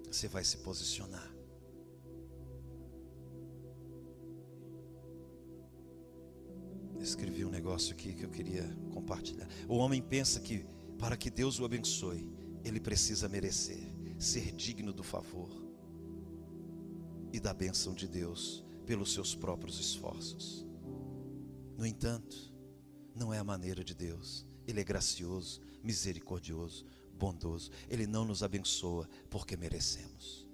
[0.06, 1.28] você vai se posicionar.
[7.00, 9.48] Escrevi um negócio aqui que eu queria compartilhar.
[9.68, 10.64] O homem pensa que
[10.98, 12.30] para que Deus o abençoe,
[12.64, 13.82] ele precisa merecer,
[14.18, 15.50] ser digno do favor
[17.32, 20.66] e da bênção de Deus pelos seus próprios esforços.
[21.76, 22.52] No entanto,
[23.14, 24.46] não é a maneira de Deus.
[24.66, 26.84] Ele é gracioso, misericordioso,
[27.14, 27.70] bondoso.
[27.88, 30.48] Ele não nos abençoa porque merecemos.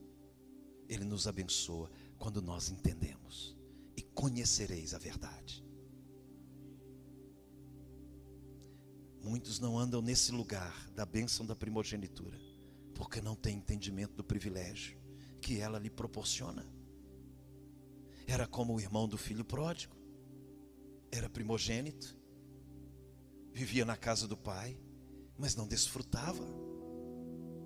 [0.88, 3.56] Ele nos abençoa quando nós entendemos
[3.96, 5.67] e conhecereis a verdade.
[9.22, 12.38] Muitos não andam nesse lugar da bênção da primogenitura,
[12.94, 14.98] porque não têm entendimento do privilégio
[15.40, 16.66] que ela lhe proporciona.
[18.26, 19.96] Era como o irmão do filho pródigo,
[21.10, 22.16] era primogênito,
[23.52, 24.78] vivia na casa do pai,
[25.36, 26.46] mas não desfrutava,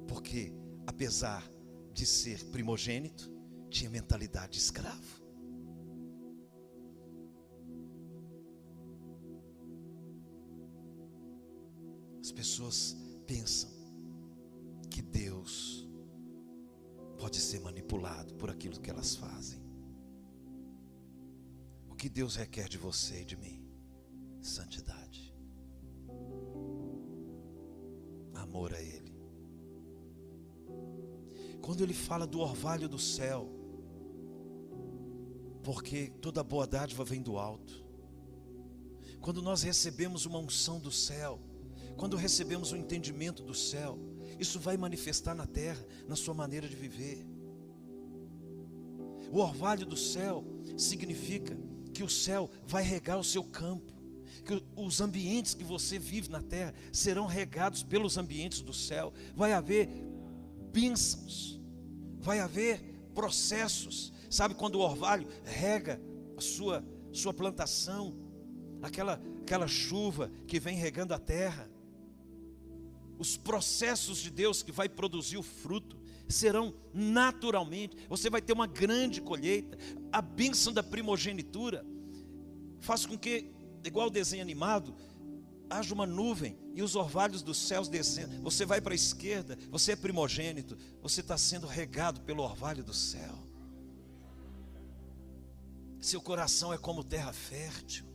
[0.07, 0.53] porque
[0.86, 1.50] apesar
[1.92, 3.30] de ser primogênito,
[3.70, 5.22] tinha mentalidade de escravo.
[12.33, 13.68] As pessoas pensam
[14.91, 15.87] que Deus
[17.18, 19.61] pode ser manipulado por aquilo que elas fazem.
[21.91, 23.62] O que Deus requer de você e de mim?
[24.41, 25.37] Santidade,
[28.33, 29.14] amor a Ele.
[31.61, 33.47] Quando Ele fala do orvalho do céu,
[35.62, 37.85] porque toda boa dádiva vem do alto.
[39.20, 41.51] Quando nós recebemos uma unção do céu,
[41.97, 43.99] quando recebemos o entendimento do céu,
[44.38, 47.26] isso vai manifestar na terra, na sua maneira de viver.
[49.30, 50.45] O orvalho do céu
[50.76, 51.57] significa
[51.93, 53.93] que o céu vai regar o seu campo,
[54.45, 59.12] que os ambientes que você vive na terra serão regados pelos ambientes do céu.
[59.34, 59.88] Vai haver
[60.72, 61.61] bênçãos,
[62.18, 62.80] vai haver
[63.14, 64.12] processos.
[64.28, 66.01] Sabe quando o orvalho rega
[66.36, 68.14] a sua, sua plantação,
[68.82, 71.70] aquela, aquela chuva que vem regando a terra?
[73.23, 75.97] Os processos de Deus que vai produzir o fruto
[76.29, 79.79] serão naturalmente, você vai ter uma grande colheita.
[80.11, 81.87] A bênção da primogenitura
[82.81, 83.53] faz com que,
[83.85, 84.97] igual o desenho animado,
[85.70, 88.43] haja uma nuvem e os orvalhos dos céus descendo.
[88.43, 92.93] Você vai para a esquerda, você é primogênito, você está sendo regado pelo orvalho do
[92.93, 93.39] céu.
[96.01, 98.12] Seu coração é como terra fértil.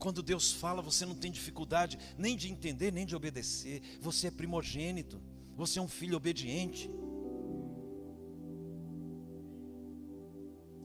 [0.00, 3.82] Quando Deus fala, você não tem dificuldade nem de entender, nem de obedecer.
[4.00, 5.20] Você é primogênito,
[5.54, 6.90] você é um filho obediente.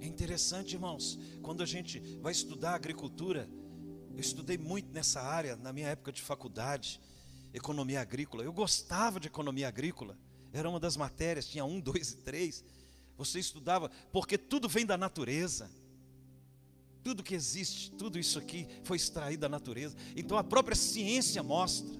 [0.01, 3.49] É interessante, irmãos, quando a gente vai estudar agricultura,
[4.13, 6.99] eu estudei muito nessa área na minha época de faculdade,
[7.53, 8.43] economia agrícola.
[8.43, 10.19] Eu gostava de economia agrícola,
[10.51, 12.65] era uma das matérias, tinha um, dois e três.
[13.17, 15.71] Você estudava, porque tudo vem da natureza.
[17.05, 19.95] Tudo que existe, tudo isso aqui foi extraído da natureza.
[20.15, 21.95] Então a própria ciência mostra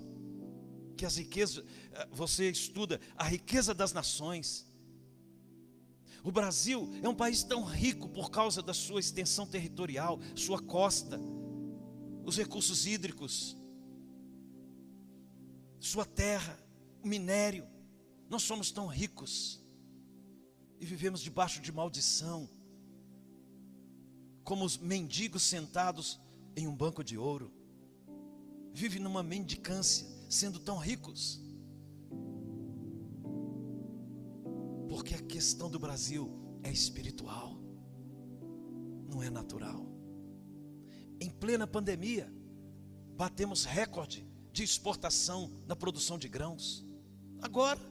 [0.97, 4.65] que as riquezas, eh, você estuda a riqueza das nações.
[6.23, 11.21] O Brasil é um país tão rico por causa da sua extensão territorial, sua costa,
[12.23, 13.55] os recursos hídricos,
[15.79, 16.57] sua terra,
[17.03, 17.67] o minério.
[18.27, 19.63] Nós somos tão ricos
[20.79, 22.49] e vivemos debaixo de maldição
[24.45, 26.19] como os mendigos sentados
[26.55, 27.51] em um banco de ouro.
[28.71, 31.41] Vive numa mendicância, sendo tão ricos.
[34.87, 36.31] Porque a questão do Brasil
[36.61, 37.57] é espiritual,
[39.09, 39.83] não é natural.
[41.19, 42.31] Em plena pandemia,
[43.17, 46.85] batemos recorde de exportação na produção de grãos.
[47.41, 47.81] Agora,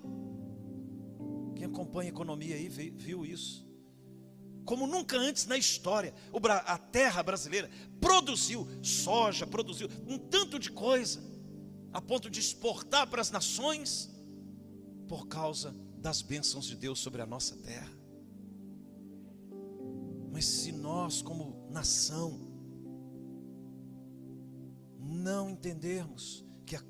[1.57, 3.74] quem acompanha a economia aí viu isso
[4.65, 6.15] como nunca antes na história.
[6.67, 7.71] A terra brasileira
[8.01, 11.23] produziu soja, produziu um tanto de coisa,
[11.93, 14.11] a ponto de exportar para as nações,
[15.09, 17.93] por causa das bênçãos de Deus sobre a nossa terra.
[20.33, 22.41] Mas se nós, como nação,
[24.99, 26.83] não entendermos que a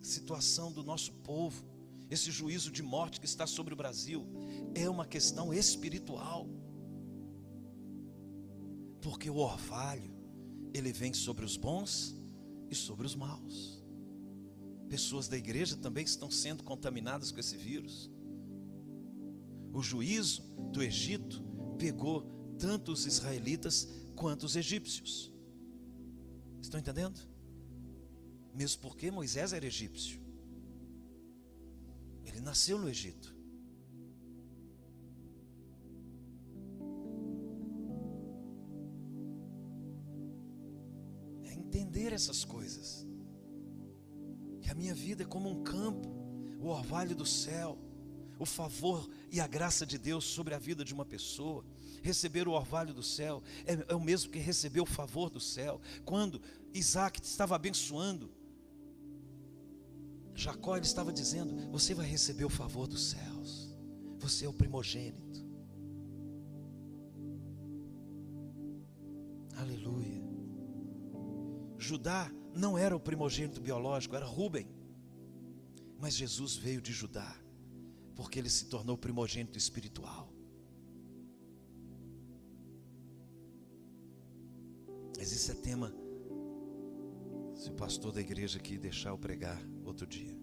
[0.00, 1.62] situação do nosso povo,
[2.08, 4.26] esse juízo de morte que está sobre o Brasil,
[4.74, 6.48] é uma questão espiritual.
[9.00, 10.12] Porque o orvalho,
[10.74, 12.16] ele vem sobre os bons
[12.70, 13.82] e sobre os maus.
[14.88, 18.10] Pessoas da igreja também estão sendo contaminadas com esse vírus.
[19.72, 20.42] O juízo
[20.72, 21.42] do Egito
[21.78, 22.22] pegou
[22.58, 25.32] tanto os israelitas quanto os egípcios.
[26.60, 27.20] Estão entendendo?
[28.54, 30.20] Mesmo porque Moisés era egípcio.
[32.24, 33.37] Ele nasceu no Egito.
[42.08, 43.06] Entender essas coisas.
[44.62, 46.08] Que a minha vida é como um campo,
[46.58, 47.78] o orvalho do céu,
[48.38, 51.64] o favor e a graça de Deus sobre a vida de uma pessoa.
[52.02, 55.80] Receber o orvalho do céu é, é o mesmo que receber o favor do céu.
[56.04, 56.40] Quando
[56.72, 58.30] Isaac estava abençoando,
[60.34, 63.76] Jacó ele estava dizendo: Você vai receber o favor dos céus,
[64.18, 65.46] você é o primogênito.
[69.56, 70.17] Aleluia.
[71.78, 74.68] Judá não era o primogênito biológico, era Rubem.
[76.00, 77.36] Mas Jesus veio de Judá,
[78.14, 80.32] porque ele se tornou primogênito espiritual.
[85.16, 85.92] Mas isso é tema.
[87.54, 90.36] Se o pastor da igreja aqui deixar eu pregar outro dia.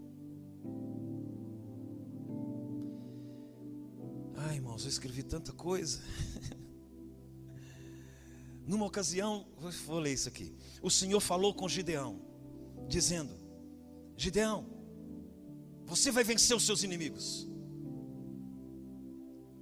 [4.35, 6.01] Ai, irmãos, eu escrevi tanta coisa.
[8.65, 9.45] Numa ocasião,
[9.85, 10.55] vou ler isso aqui.
[10.81, 12.19] O Senhor falou com Gideão,
[12.87, 13.33] dizendo:
[14.17, 14.65] Gideão,
[15.85, 17.47] você vai vencer os seus inimigos.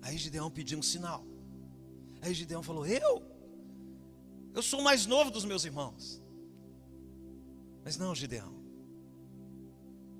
[0.01, 1.25] Aí Gideão pediu um sinal.
[2.21, 3.21] Aí Gideão falou: Eu?
[4.53, 6.21] Eu sou o mais novo dos meus irmãos.
[7.83, 8.53] Mas não, Gideão.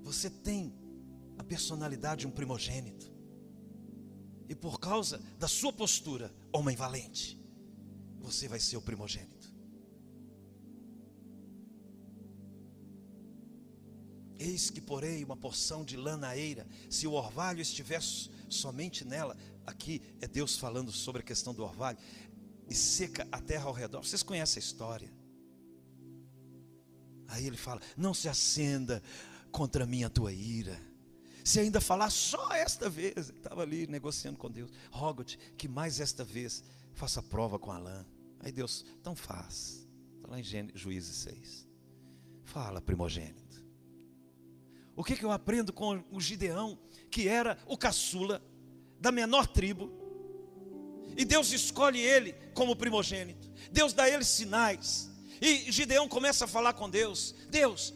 [0.02, 0.74] Você tem
[1.38, 3.12] a personalidade de um primogênito.
[4.48, 7.38] E por causa da sua postura, homem valente,
[8.24, 9.52] você vai ser o primogênito.
[14.38, 18.00] Eis que porei uma porção de lã na eira, se o orvalho estiver
[18.48, 21.98] somente nela, aqui é Deus falando sobre a questão do orvalho,
[22.68, 24.04] e seca a terra ao redor.
[24.04, 25.12] Vocês conhecem a história.
[27.28, 29.02] Aí ele fala: Não se acenda
[29.52, 30.80] contra mim a tua ira.
[31.44, 36.24] Se ainda falar só esta vez, estava ali negociando com Deus, rogo-te que mais esta
[36.24, 36.64] vez
[36.94, 38.04] faça prova com Alã.
[38.44, 39.88] Aí Deus, então faz.
[40.16, 40.44] Está lá em
[40.74, 41.66] Juízes 6.
[42.44, 43.64] Fala, primogênito.
[44.94, 46.78] O que, que eu aprendo com o Gideão,
[47.10, 48.44] que era o caçula
[49.00, 49.90] da menor tribo,
[51.16, 53.50] e Deus escolhe ele como primogênito.
[53.72, 55.10] Deus dá ele sinais.
[55.40, 57.94] E Gideão começa a falar com Deus: Deus,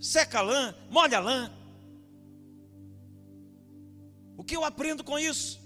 [0.00, 1.52] seca a lã, molha a lã.
[4.36, 5.60] O que eu aprendo com isso?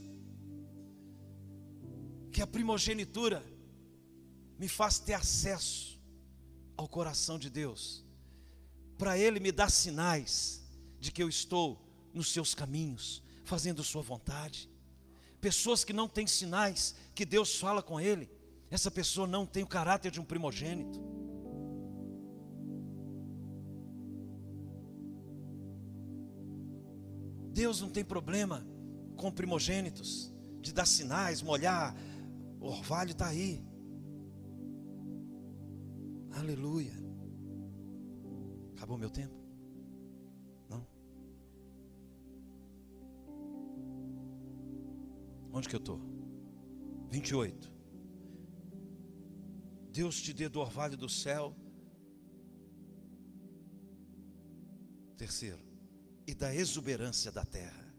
[2.33, 3.52] Que a primogenitura
[4.63, 6.01] me faz ter acesso
[6.77, 8.05] ao coração de Deus,
[8.97, 10.63] para Ele me dar sinais
[11.01, 11.85] de que eu estou
[12.15, 14.71] nos seus caminhos, fazendo Sua vontade.
[15.41, 18.31] Pessoas que não têm sinais que Deus fala com ele,
[18.71, 21.01] essa pessoa não tem o caráter de um primogênito.
[27.53, 28.65] Deus não tem problema
[29.17, 31.97] com primogênitos, de dar sinais, molhar,
[32.61, 33.72] o orvalho está aí.
[36.33, 36.93] Aleluia.
[38.77, 39.43] Acabou meu tempo?
[45.53, 46.01] Onde que eu estou?
[47.11, 47.71] 28.
[49.91, 51.55] Deus te dê do orvalho do céu.
[55.17, 55.63] Terceiro,
[56.27, 57.95] e da exuberância da terra.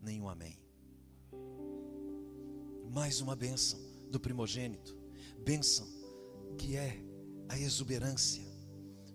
[0.00, 0.58] Nenhum amém.
[2.92, 3.80] Mais uma bênção
[4.10, 4.96] do primogênito.
[5.42, 5.88] Bênção
[6.58, 7.02] que é
[7.50, 8.44] a exuberância.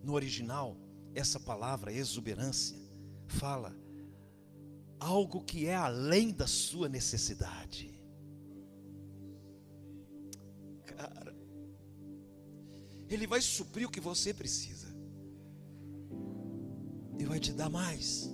[0.03, 0.77] No original,
[1.15, 2.77] essa palavra exuberância
[3.27, 3.73] fala
[4.99, 7.97] algo que é além da sua necessidade.
[10.85, 11.33] Cara,
[13.09, 14.93] Ele vai suprir o que você precisa,
[17.17, 18.29] e vai te dar mais.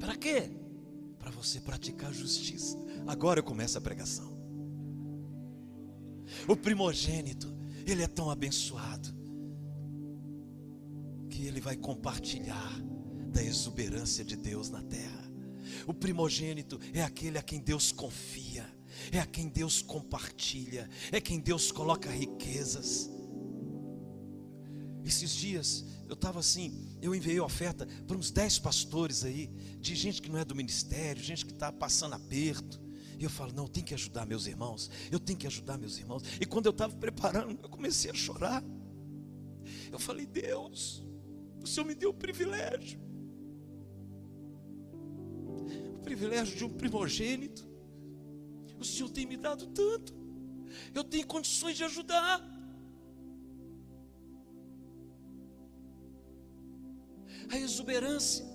[0.00, 0.50] Para quê?
[1.18, 2.78] Para você praticar justiça.
[3.06, 4.37] Agora eu começo a pregação.
[6.46, 7.52] O primogênito,
[7.86, 9.16] ele é tão abençoado
[11.30, 12.80] que ele vai compartilhar
[13.32, 15.30] da exuberância de Deus na terra.
[15.86, 18.66] O primogênito é aquele a quem Deus confia,
[19.12, 23.10] é a quem Deus compartilha, é quem Deus coloca riquezas.
[25.04, 29.48] Esses dias eu estava assim, eu enviei oferta para uns dez pastores aí,
[29.78, 32.80] de gente que não é do ministério, gente que está passando aperto.
[33.18, 35.98] E eu falo, não, eu tenho que ajudar meus irmãos, eu tenho que ajudar meus
[35.98, 36.22] irmãos.
[36.40, 38.62] E quando eu estava preparando, eu comecei a chorar.
[39.90, 41.04] Eu falei, Deus,
[41.62, 43.08] o Senhor me deu o privilégio
[46.08, 47.68] privilégio de um primogênito.
[48.80, 50.14] O Senhor tem me dado tanto.
[50.94, 52.42] Eu tenho condições de ajudar.
[57.50, 58.46] A exuberância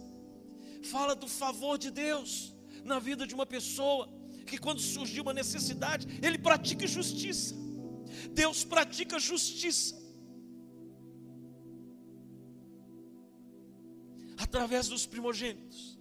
[0.92, 4.10] fala do favor de Deus na vida de uma pessoa
[4.46, 7.56] que quando surgiu uma necessidade, ele pratica justiça.
[8.32, 10.02] Deus pratica justiça.
[14.38, 16.00] Através dos primogênitos.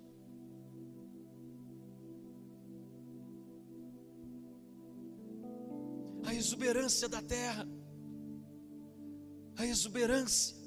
[6.24, 7.66] A exuberância da terra.
[9.56, 10.61] A exuberância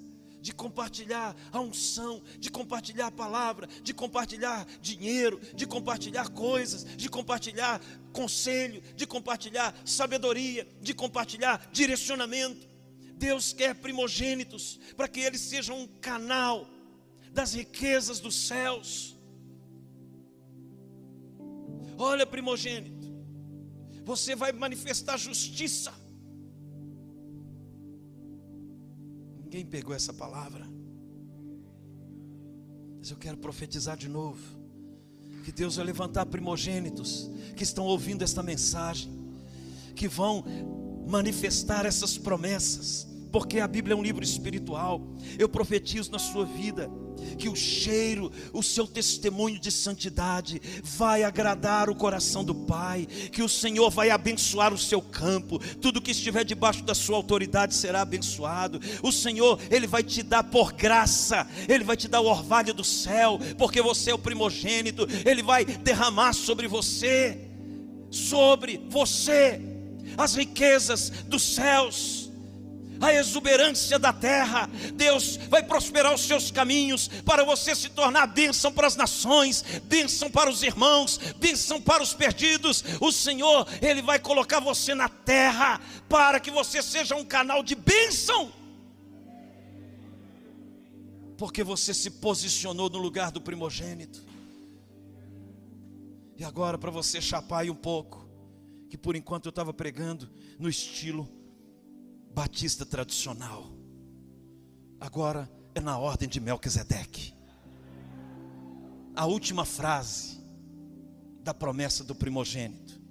[0.45, 7.09] de compartilhar a unção, de compartilhar a palavra, de compartilhar dinheiro, de compartilhar coisas, de
[7.09, 7.81] compartilhar
[8.13, 12.67] conselho, de compartilhar sabedoria, de compartilhar direcionamento.
[13.15, 16.69] Deus quer primogênitos para que eles sejam um canal
[17.31, 19.17] das riquezas dos céus.
[21.97, 23.07] Olha, primogênito,
[24.03, 26.05] você vai manifestar justiça
[29.56, 30.68] Ninguém pegou essa palavra.
[32.99, 34.41] Mas eu quero profetizar de novo.
[35.45, 39.10] Que Deus vai levantar primogênitos que estão ouvindo esta mensagem,
[39.95, 40.44] que vão
[41.07, 45.02] manifestar essas promessas, porque a Bíblia é um livro espiritual.
[45.38, 46.90] Eu profetizo na sua vida
[47.38, 53.44] que o cheiro, o seu testemunho de santidade vai agradar o coração do Pai, que
[53.44, 58.03] o Senhor vai abençoar o seu campo, tudo que estiver debaixo da sua autoridade será
[58.03, 58.80] abençoado.
[59.03, 62.86] O Senhor, ele vai te dar por graça, ele vai te dar o orvalho do
[62.86, 67.38] céu, porque você é o primogênito, ele vai derramar sobre você,
[68.10, 69.60] sobre você
[70.18, 72.24] as riquezas dos céus
[73.06, 74.69] a exuberância da terra.
[74.94, 80.30] Deus vai prosperar os seus caminhos para você se tornar bênção para as nações, bênção
[80.30, 82.84] para os irmãos, bênção para os perdidos.
[82.99, 85.80] O Senhor, Ele vai colocar você na terra
[86.10, 88.52] para que você seja um canal de bênção.
[91.38, 94.23] Porque você se posicionou no lugar do primogênito.
[96.38, 98.27] E agora, para você chapar aí um pouco,
[98.90, 100.30] que por enquanto eu estava pregando
[100.60, 101.30] no estilo
[102.36, 103.72] batista tradicional.
[104.99, 107.34] Agora é na ordem de Melquisedeque.
[109.16, 110.44] A última frase
[111.41, 113.02] da promessa do primogênito.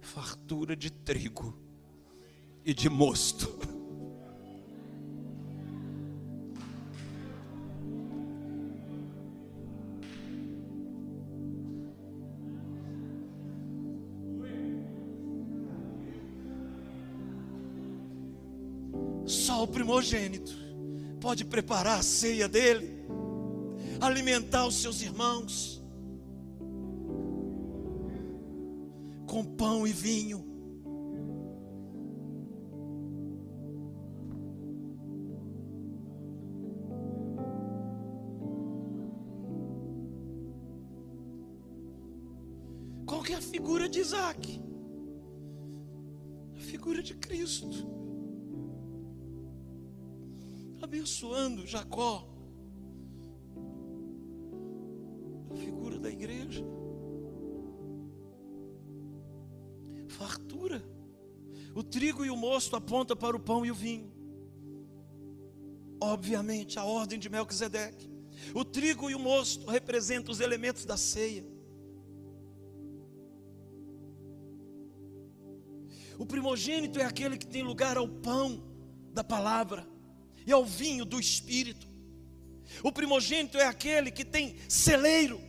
[0.00, 1.58] Fartura de trigo
[2.64, 3.73] e de mosto.
[19.64, 20.54] O primogênito
[21.20, 23.06] pode preparar a ceia dele,
[23.98, 25.82] alimentar os seus irmãos
[29.26, 30.44] com pão e vinho.
[43.06, 44.60] Qual que é a figura de Isaac?
[46.54, 48.03] A figura de Cristo
[50.84, 52.28] abençoando Jacó,
[55.50, 56.64] a figura da igreja,
[60.08, 60.84] fartura.
[61.74, 64.12] O trigo e o mosto apontam para o pão e o vinho.
[66.00, 68.08] Obviamente, a ordem de Melquisedeque.
[68.54, 71.44] O trigo e o mosto representam os elementos da ceia.
[76.16, 78.62] O primogênito é aquele que tem lugar ao pão
[79.12, 79.93] da palavra
[80.46, 81.86] e ao vinho do espírito.
[82.82, 85.40] O primogênito é aquele que tem celeiro.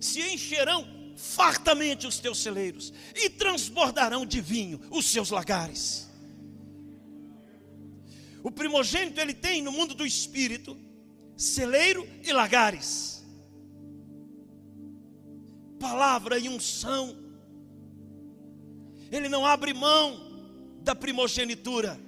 [0.00, 0.86] Se encherão
[1.16, 6.08] fartamente os teus celeiros e transbordarão de vinho os seus lagares.
[8.42, 10.76] O primogênito ele tem no mundo do espírito
[11.36, 13.24] celeiro e lagares.
[15.78, 17.16] Palavra e unção.
[19.10, 20.23] Ele não abre mão
[20.84, 21.98] da primogenitura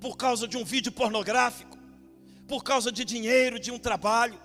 [0.00, 1.76] por causa de um vídeo pornográfico,
[2.48, 4.40] por causa de dinheiro, de um trabalho,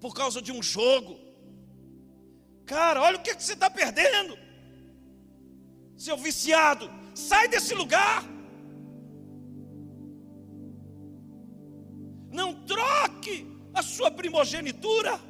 [0.00, 1.18] por causa de um jogo.
[2.64, 4.38] Cara, olha o que você está perdendo,
[5.96, 8.24] seu viciado, sai desse lugar.
[12.30, 15.20] Não troque a sua primogenitura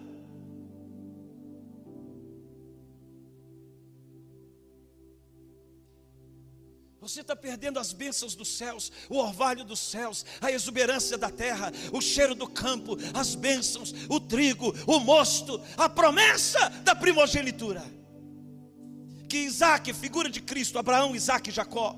[7.17, 11.73] Você está perdendo as bênçãos dos céus, o orvalho dos céus, a exuberância da terra,
[11.91, 17.83] o cheiro do campo, as bênçãos, o trigo, o mosto, a promessa da primogenitura.
[19.31, 21.97] Que Isaac, figura de Cristo, Abraão, Isaac e Jacó,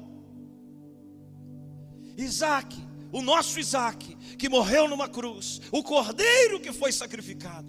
[2.16, 2.76] Isaac,
[3.10, 7.68] o nosso Isaac, que morreu numa cruz, o cordeiro que foi sacrificado,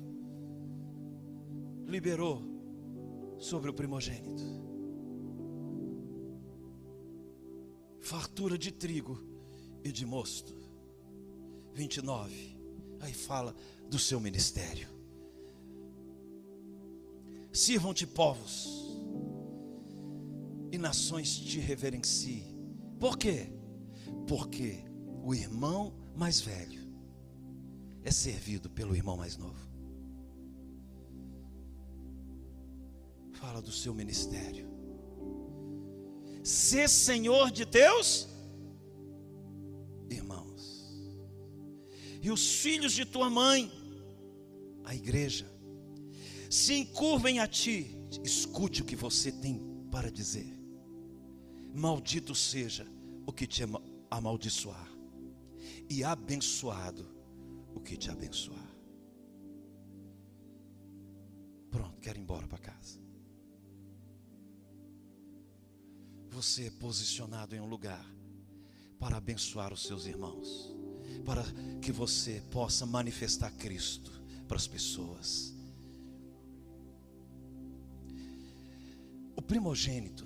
[1.88, 2.44] liberou
[3.40, 4.69] sobre o primogênito
[8.02, 9.20] fartura de trigo
[9.84, 10.56] e de mosto.
[11.74, 12.58] 29,
[13.00, 13.56] aí fala
[13.90, 14.88] do seu ministério.
[17.52, 18.68] Sirvam-te povos
[20.72, 22.44] e nações te reverenciem.
[23.00, 23.52] Por quê?
[24.28, 24.84] Porque
[25.24, 26.88] o irmão mais velho
[28.04, 29.68] é servido pelo irmão mais novo.
[33.34, 34.69] Fala do seu ministério.
[36.50, 38.28] Ser senhor de teus
[40.10, 40.92] irmãos.
[42.24, 43.72] E os filhos de tua mãe,
[44.84, 45.46] a igreja,
[46.50, 47.96] se encurvem a ti.
[48.24, 49.62] Escute o que você tem
[49.92, 50.52] para dizer.
[51.72, 52.88] Maldito seja
[53.28, 53.62] o que te
[54.10, 54.92] amaldiçoar,
[55.88, 57.08] e abençoado
[57.76, 58.76] o que te abençoar.
[61.70, 62.99] Pronto, quero ir embora para casa.
[66.30, 68.06] Você é posicionado em um lugar
[69.00, 70.74] para abençoar os seus irmãos,
[71.26, 71.44] para
[71.82, 74.12] que você possa manifestar Cristo
[74.48, 75.54] para as pessoas.
[79.36, 80.26] O primogênito,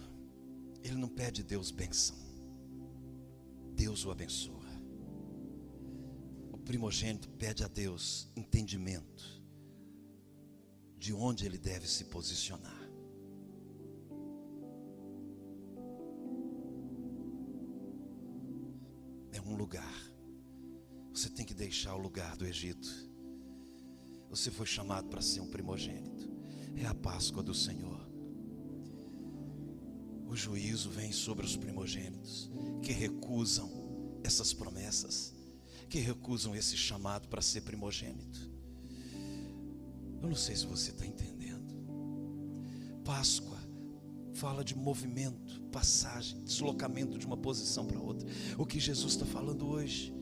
[0.84, 2.18] ele não pede Deus bênção,
[3.76, 4.64] Deus o abençoa.
[6.52, 9.42] O primogênito pede a Deus entendimento
[10.98, 12.83] de onde ele deve se posicionar.
[19.46, 19.94] Um lugar.
[21.14, 22.90] Você tem que deixar o lugar do Egito.
[24.30, 26.32] Você foi chamado para ser um primogênito.
[26.76, 28.04] É a Páscoa do Senhor
[30.34, 32.50] o juízo vem sobre os primogênitos
[32.82, 33.72] que recusam
[34.24, 35.32] essas promessas,
[35.88, 38.52] que recusam esse chamado para ser primogênito.
[40.20, 41.76] Eu não sei se você está entendendo.
[43.06, 43.60] Páscoa
[44.34, 45.43] fala de movimento,
[45.74, 48.26] passagem, deslocamento de uma posição para outra.
[48.58, 50.14] O que Jesus está falando hoje,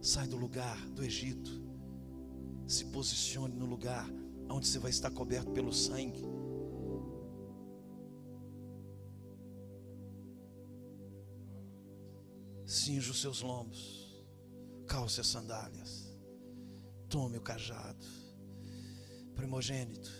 [0.00, 1.50] sai do lugar do Egito,
[2.66, 4.08] se posicione no lugar
[4.48, 6.22] onde você vai estar coberto pelo sangue
[12.66, 14.24] cinja os seus lombos,
[14.86, 16.12] calce as sandálias,
[17.08, 18.04] tome o cajado,
[19.34, 20.10] primogênito,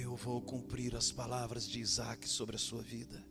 [0.00, 3.22] eu vou cumprir as palavras de Isaac sobre a sua vida.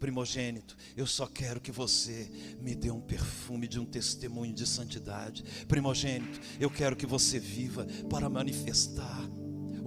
[0.00, 2.30] Primogênito, eu só quero que você
[2.60, 5.44] me dê um perfume de um testemunho de santidade.
[5.68, 9.28] Primogênito, eu quero que você viva para manifestar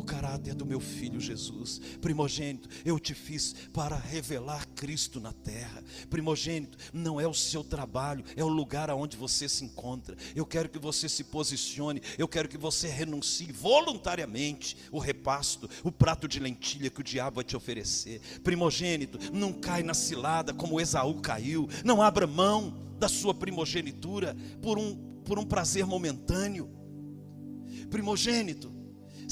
[0.04, 1.80] o caráter do meu filho Jesus.
[2.02, 5.82] Primogênito, eu te fiz para revelar Cristo na terra.
[6.10, 10.18] Primogênito, não é o seu trabalho, é o lugar aonde você se encontra.
[10.36, 15.92] Eu quero que você se posicione, eu quero que você renuncie voluntariamente o repasto, o
[15.92, 18.20] prato de lentilha que o diabo vai te oferecer.
[18.44, 24.78] Primogênito, não cai na cilada como Esaú caiu, não abra mão da sua primogenitura por
[24.78, 26.70] um, por um prazer momentâneo.
[27.90, 28.73] Primogênito,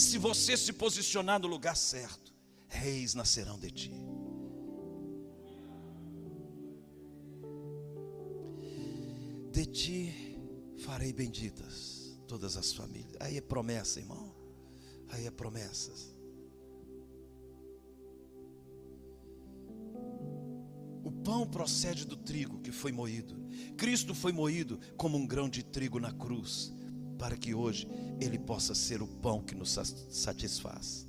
[0.02, 2.34] se você se posicionar no lugar certo,
[2.68, 3.91] reis nascerão de ti.
[9.52, 10.38] De ti
[10.80, 13.15] farei benditas todas as famílias.
[13.19, 14.34] Aí é promessa, irmão.
[15.10, 16.15] Aí é promessas.
[21.03, 23.36] O pão procede do trigo que foi moído.
[23.78, 26.73] Cristo foi moído como um grão de trigo na cruz
[27.22, 27.88] para que hoje
[28.19, 29.77] ele possa ser o pão que nos
[30.10, 31.06] satisfaz.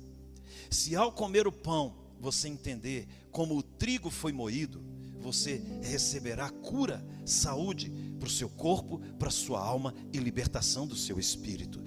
[0.69, 4.79] Se ao comer o pão você entender como o trigo foi moído,
[5.19, 10.95] você receberá cura, saúde para o seu corpo, para a sua alma e libertação do
[10.95, 11.83] seu espírito.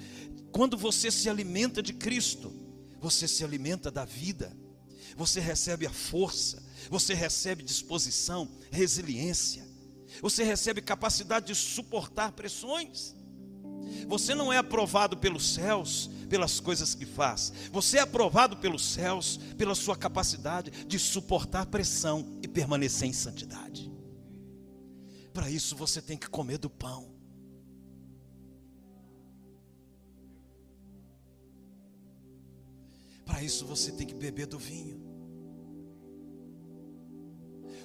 [0.51, 2.53] Quando você se alimenta de Cristo,
[3.01, 4.53] você se alimenta da vida,
[5.17, 9.65] você recebe a força, você recebe disposição, resiliência,
[10.21, 13.16] você recebe capacidade de suportar pressões.
[14.09, 17.53] Você não é aprovado pelos céus pelas coisas que faz.
[17.73, 23.91] Você é aprovado pelos céus pela sua capacidade de suportar pressão e permanecer em santidade.
[25.33, 27.15] Para isso você tem que comer do pão.
[33.25, 35.05] Para isso você tem que beber do vinho.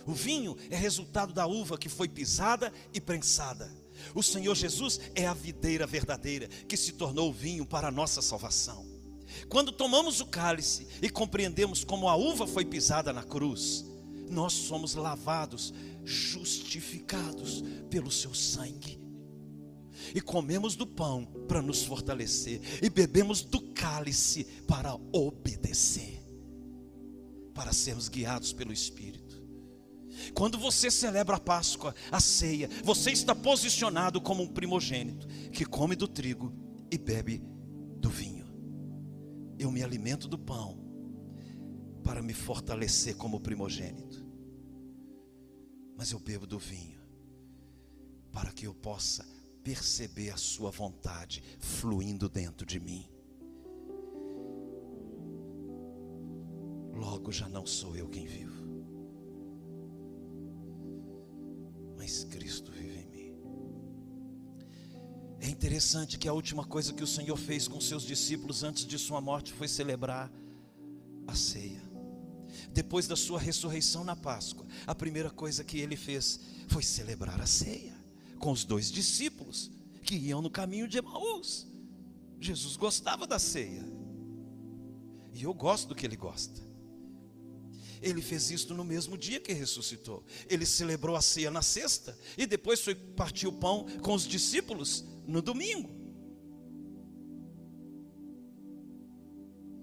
[0.05, 3.71] O vinho é resultado da uva que foi pisada e prensada.
[4.13, 8.85] O Senhor Jesus é a videira verdadeira que se tornou vinho para a nossa salvação.
[9.47, 13.85] Quando tomamos o cálice e compreendemos como a uva foi pisada na cruz,
[14.29, 15.73] nós somos lavados,
[16.03, 18.99] justificados pelo seu sangue.
[20.15, 26.23] E comemos do pão para nos fortalecer, e bebemos do cálice para obedecer,
[27.53, 29.30] para sermos guiados pelo Espírito.
[30.33, 35.95] Quando você celebra a Páscoa, a ceia, você está posicionado como um primogênito que come
[35.95, 36.53] do trigo
[36.91, 37.43] e bebe
[37.97, 38.45] do vinho.
[39.57, 40.79] Eu me alimento do pão
[42.03, 44.25] para me fortalecer como primogênito,
[45.95, 46.99] mas eu bebo do vinho
[48.31, 49.25] para que eu possa
[49.63, 53.07] perceber a Sua vontade fluindo dentro de mim.
[56.93, 58.60] Logo já não sou eu quem vivo
[62.01, 63.35] mas Cristo vive em mim.
[65.39, 68.97] É interessante que a última coisa que o Senhor fez com seus discípulos antes de
[68.97, 70.31] sua morte foi celebrar
[71.27, 71.79] a ceia.
[72.73, 77.45] Depois da sua ressurreição na Páscoa, a primeira coisa que ele fez foi celebrar a
[77.45, 77.95] ceia
[78.39, 79.69] com os dois discípulos
[80.01, 81.67] que iam no caminho de Emaús.
[82.39, 83.85] Jesus gostava da ceia.
[85.35, 86.70] E eu gosto do que ele gosta.
[88.01, 90.25] Ele fez isto no mesmo dia que ressuscitou.
[90.49, 95.05] Ele celebrou a ceia na sexta e depois foi partir o pão com os discípulos
[95.27, 95.89] no domingo.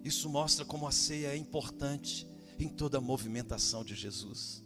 [0.05, 2.27] Isso mostra como a ceia é importante
[2.59, 4.65] em toda a movimentação de Jesus.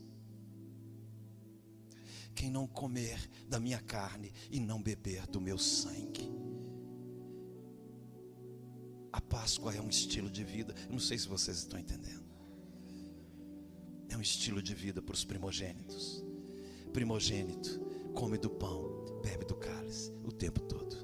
[2.34, 6.30] Quem não comer da minha carne e não beber do meu sangue.
[9.12, 10.74] A Páscoa é um estilo de vida.
[10.86, 12.31] Eu não sei se vocês estão entendendo
[14.12, 16.22] é um estilo de vida para os primogênitos.
[16.92, 17.80] Primogênito
[18.14, 20.94] come do pão, bebe do cálice o tempo todo.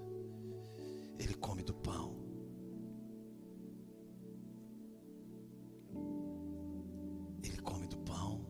[1.19, 2.19] Ele come do pão.
[7.43, 8.45] Ele come do pão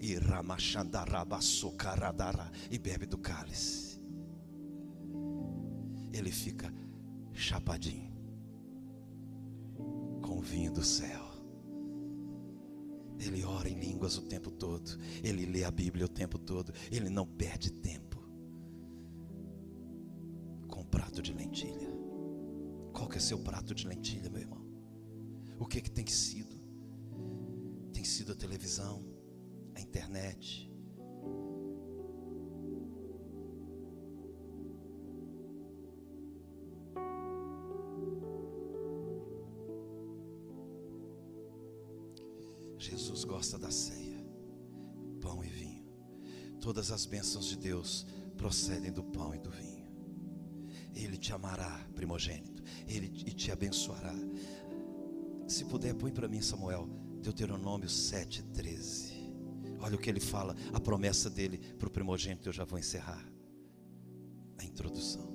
[0.00, 3.98] e ramachandarabaçocaradara e bebe do cálice.
[6.12, 6.72] Ele fica
[7.32, 8.06] chapadinho
[10.22, 11.27] com o vinho do céu.
[13.18, 14.98] Ele ora em línguas o tempo todo.
[15.22, 16.72] Ele lê a Bíblia o tempo todo.
[16.90, 18.18] Ele não perde tempo
[20.68, 21.88] com um prato de lentilha.
[22.92, 24.64] Qual que é seu prato de lentilha, meu irmão?
[25.58, 26.56] O que que tem sido?
[27.92, 29.04] Tem sido a televisão,
[29.74, 30.67] a internet,
[42.90, 44.24] Jesus gosta da ceia,
[45.20, 45.84] pão e vinho.
[46.58, 49.86] Todas as bênçãos de Deus procedem do pão e do vinho.
[50.94, 54.14] Ele te amará, primogênito, ele te abençoará.
[55.46, 56.88] Se puder, põe para mim, Samuel,
[57.20, 59.18] Deuteronômio 7,13.
[59.80, 63.22] Olha o que ele fala, a promessa dele para o primogênito, eu já vou encerrar.
[64.56, 65.28] A introdução.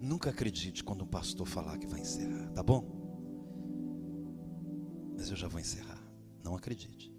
[0.00, 2.99] Nunca acredite quando um pastor falar que vai encerrar, tá bom?
[5.20, 6.02] Mas eu já vou encerrar.
[6.42, 7.12] Não acredite.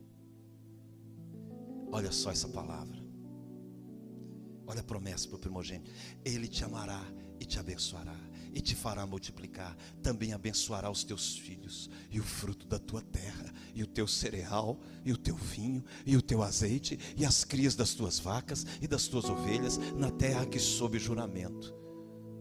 [1.91, 2.97] Olha só essa palavra.
[4.65, 5.91] Olha a promessa para o primogênito.
[6.25, 6.99] Ele te amará
[7.39, 8.19] e te abençoará.
[8.55, 9.77] E te fará multiplicar.
[10.01, 11.91] Também abençoará os teus filhos.
[12.09, 13.53] E o fruto da tua terra.
[13.75, 14.79] E o teu cereal.
[15.05, 15.83] E o teu vinho.
[16.03, 16.97] E o teu azeite.
[17.15, 18.65] E as crias das tuas vacas.
[18.81, 19.77] E das tuas ovelhas.
[19.95, 21.71] Na terra que sob juramento.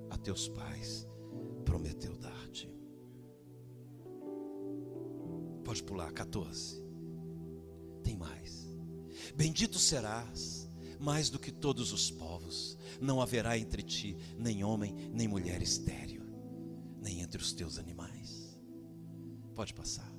[0.09, 1.07] A teus pais
[1.66, 2.40] prometeu dar-te.
[5.70, 6.82] Pode pular, 14.
[8.02, 8.66] Tem mais.
[9.36, 10.68] Bendito serás
[10.98, 12.76] mais do que todos os povos.
[13.01, 16.24] Não haverá entre ti nem homem, nem mulher estéreo,
[17.01, 18.59] nem entre os teus animais.
[19.55, 20.12] Pode passar.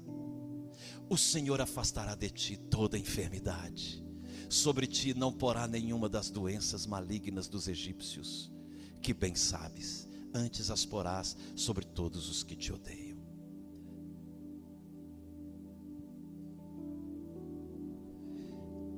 [1.09, 4.01] O Senhor afastará de ti toda enfermidade.
[4.49, 8.49] Sobre ti não porá nenhuma das doenças malignas dos egípcios,
[9.01, 13.10] que bem sabes, antes as porás sobre todos os que te odeiam.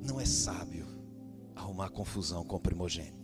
[0.06, 0.86] Não é sábio
[1.56, 3.23] arrumar confusão com o primogênito.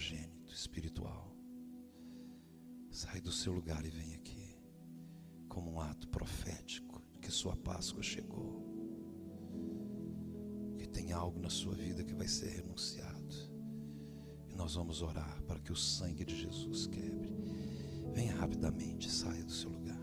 [0.00, 1.36] Primogênito espiritual.
[2.90, 4.56] Sai do seu lugar e vem aqui,
[5.46, 8.64] como um ato profético que sua Páscoa chegou.
[10.78, 13.34] Que tem algo na sua vida que vai ser renunciado.
[14.48, 17.36] E nós vamos orar para que o sangue de Jesus quebre.
[18.14, 19.99] Venha rapidamente, saia do seu lugar.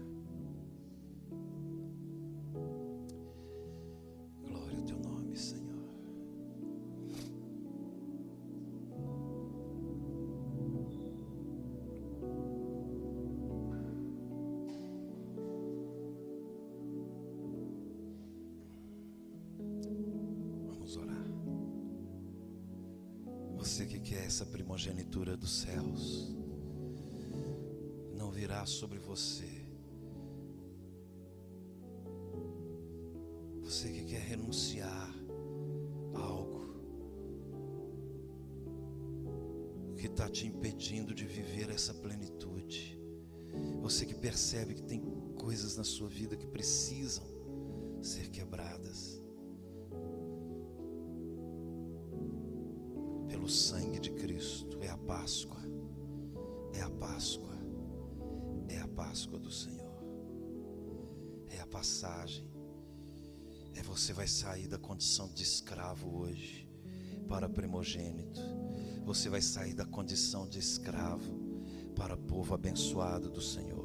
[46.07, 47.25] Sua vida que precisam
[48.01, 49.21] ser quebradas.
[53.27, 55.61] Pelo sangue de Cristo, é a Páscoa,
[56.73, 57.57] é a Páscoa,
[58.69, 60.01] é a Páscoa do Senhor,
[61.49, 62.47] é a passagem,
[63.75, 66.69] é você vai sair da condição de escravo hoje
[67.27, 68.39] para primogênito,
[69.05, 71.37] você vai sair da condição de escravo
[71.95, 73.76] para povo abençoado do Senhor,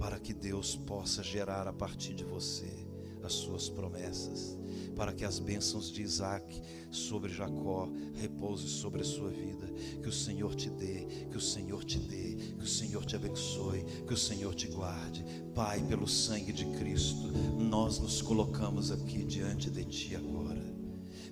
[0.00, 2.88] para que Deus possa gerar a partir de você
[3.22, 4.58] as suas promessas,
[4.96, 9.66] para que as bênçãos de Isaac sobre Jacó repouse sobre a sua vida,
[10.02, 13.84] que o Senhor te dê, que o Senhor te dê, que o Senhor te abençoe,
[14.06, 15.22] que o Senhor te guarde.
[15.54, 17.28] Pai, pelo sangue de Cristo,
[17.58, 20.80] nós nos colocamos aqui diante de Ti agora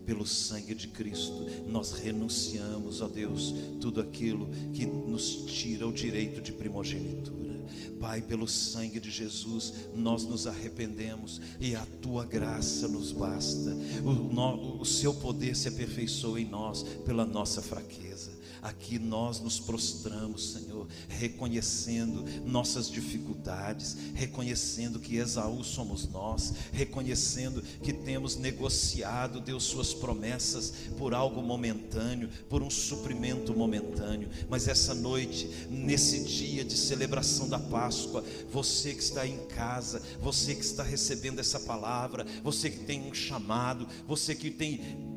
[0.05, 6.41] pelo sangue de Cristo, nós renunciamos, ó Deus, tudo aquilo que nos tira o direito
[6.41, 7.48] de primogenitura.
[8.01, 13.71] Pai, pelo sangue de Jesus, nós nos arrependemos e a tua graça nos basta.
[14.05, 18.08] O, no, o seu poder se aperfeiçoa em nós pela nossa fraqueza.
[18.63, 27.93] Aqui nós nos prostramos, Senhor, reconhecendo nossas dificuldades, reconhecendo que Esaú somos nós, reconhecendo que
[27.93, 34.29] temos negociado, Deus, Suas promessas por algo momentâneo, por um suprimento momentâneo.
[34.49, 40.55] Mas essa noite, nesse dia de celebração da Páscoa, você que está em casa, você
[40.55, 45.08] que está recebendo essa palavra, você que tem um chamado, você que tem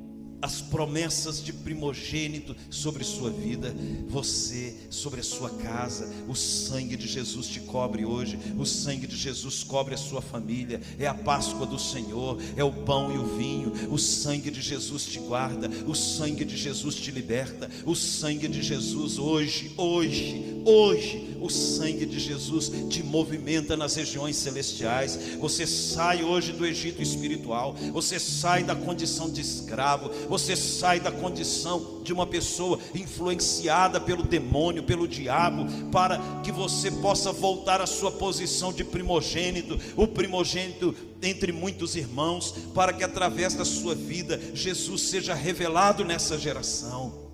[0.42, 3.74] as promessas de primogênito sobre sua vida,
[4.08, 6.12] você, sobre a sua casa.
[6.28, 10.82] O sangue de Jesus te cobre hoje, o sangue de Jesus cobre a sua família.
[10.98, 13.72] É a Páscoa do Senhor, é o pão e o vinho.
[13.92, 17.70] O sangue de Jesus te guarda, o sangue de Jesus te liberta.
[17.86, 24.36] O sangue de Jesus hoje, hoje, hoje, o sangue de Jesus te movimenta nas regiões
[24.36, 25.20] celestiais.
[25.40, 31.12] Você sai hoje do Egito espiritual, você sai da condição de escravo você sai da
[31.12, 37.86] condição de uma pessoa influenciada pelo demônio, pelo diabo, para que você possa voltar à
[37.86, 44.40] sua posição de primogênito, o primogênito entre muitos irmãos, para que através da sua vida
[44.54, 47.30] Jesus seja revelado nessa geração.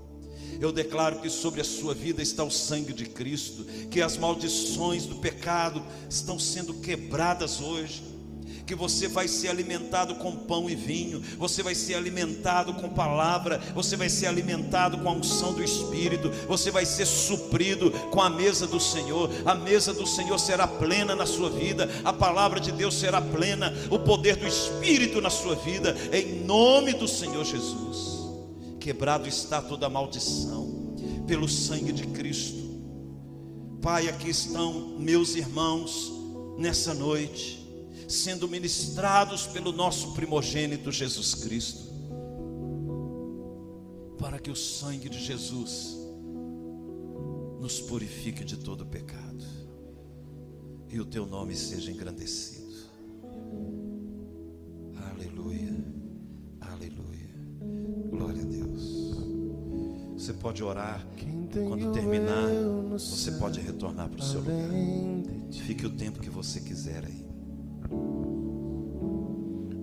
[0.60, 5.06] Eu declaro que sobre a sua vida está o sangue de Cristo, que as maldições
[5.06, 8.16] do pecado estão sendo quebradas hoje
[8.68, 13.60] que você vai ser alimentado com pão e vinho, você vai ser alimentado com palavra,
[13.73, 18.30] você vai ser alimentado com a unção do Espírito, você vai ser suprido com a
[18.30, 22.73] mesa do Senhor, a mesa do Senhor será plena na sua vida, a palavra de
[22.73, 28.18] Deus será plena, o poder do Espírito na sua vida, em nome do Senhor Jesus.
[28.81, 30.94] Quebrado está toda maldição,
[31.26, 32.68] pelo sangue de Cristo.
[33.81, 36.11] Pai, aqui estão meus irmãos
[36.57, 37.66] nessa noite
[38.08, 41.88] sendo ministrados pelo nosso primogênito Jesus Cristo,
[44.18, 45.98] para que o sangue de Jesus
[47.60, 49.46] nos purifique de todo pecado
[50.90, 52.68] e o teu nome seja engrandecido.
[55.12, 55.76] Aleluia,
[56.62, 57.30] aleluia,
[58.10, 59.18] glória a Deus.
[60.14, 61.06] Você pode orar,
[61.68, 62.50] quando terminar,
[62.92, 64.70] você pode retornar para o seu lugar.
[65.52, 67.27] Fique o tempo que você quiser aí.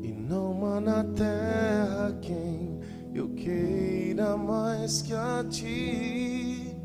[0.02, 2.80] E não há na terra quem
[3.14, 6.76] eu queira mais que a ti.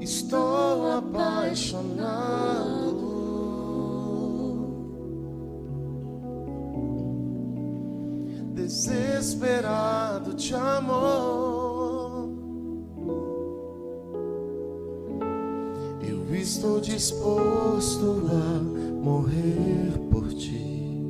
[0.00, 2.96] Estou apaixonado.
[8.54, 11.95] Desesperado de amor.
[16.36, 18.60] estou disposto a
[19.02, 21.00] morrer por ti.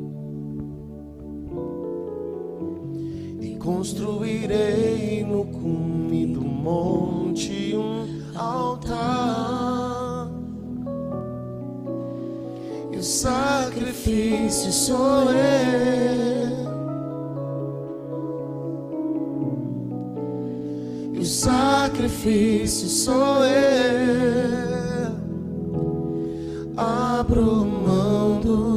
[3.41, 10.31] E construirei no cume do monte um altar.
[12.93, 15.77] E o sacrifício sou eu.
[21.15, 23.96] E o sacrifício sou eu.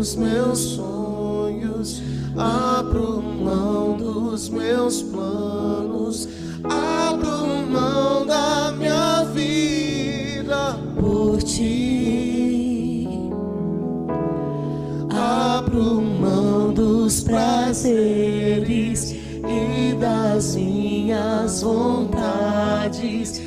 [0.10, 2.02] dos meus sonhos,
[2.36, 6.28] abro mão dos meus planos,
[6.64, 13.08] abro mão da minha vida por ti.
[15.12, 23.39] Abro mão dos prazeres e das minhas vontades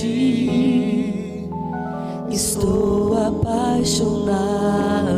[0.00, 1.46] ti.
[2.30, 5.09] Estou apaixonado.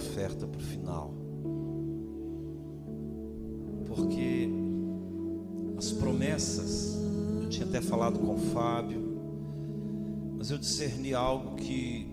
[0.00, 1.14] Oferta para o final.
[3.86, 4.48] Porque
[5.76, 6.98] as promessas,
[7.42, 9.00] eu tinha até falado com o Fábio,
[10.36, 12.10] mas eu discerni algo que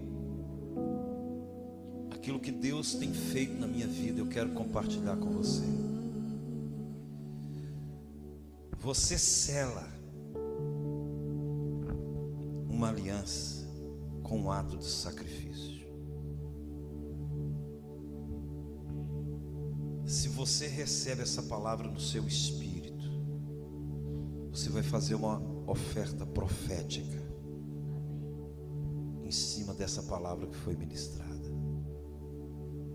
[2.11, 5.63] aquilo que Deus tem feito na minha vida, eu quero compartilhar com você.
[8.79, 9.87] Você cela
[12.69, 13.65] uma aliança
[14.23, 15.66] com um ato de sacrifício.
[20.07, 23.11] Se você recebe essa palavra no seu espírito,
[24.49, 27.21] você vai fazer uma oferta profética
[29.21, 31.51] em cima dessa palavra que foi ministrada,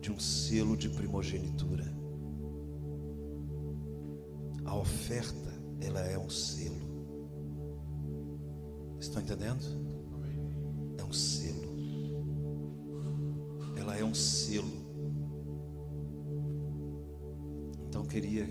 [0.00, 1.84] de um selo de primogenitura.
[4.64, 5.52] A oferta,
[5.82, 6.80] ela é um selo.
[8.98, 9.62] Estão entendendo?
[10.96, 11.76] É um selo.
[13.76, 14.81] Ela é um selo.
[17.92, 18.48] Então queria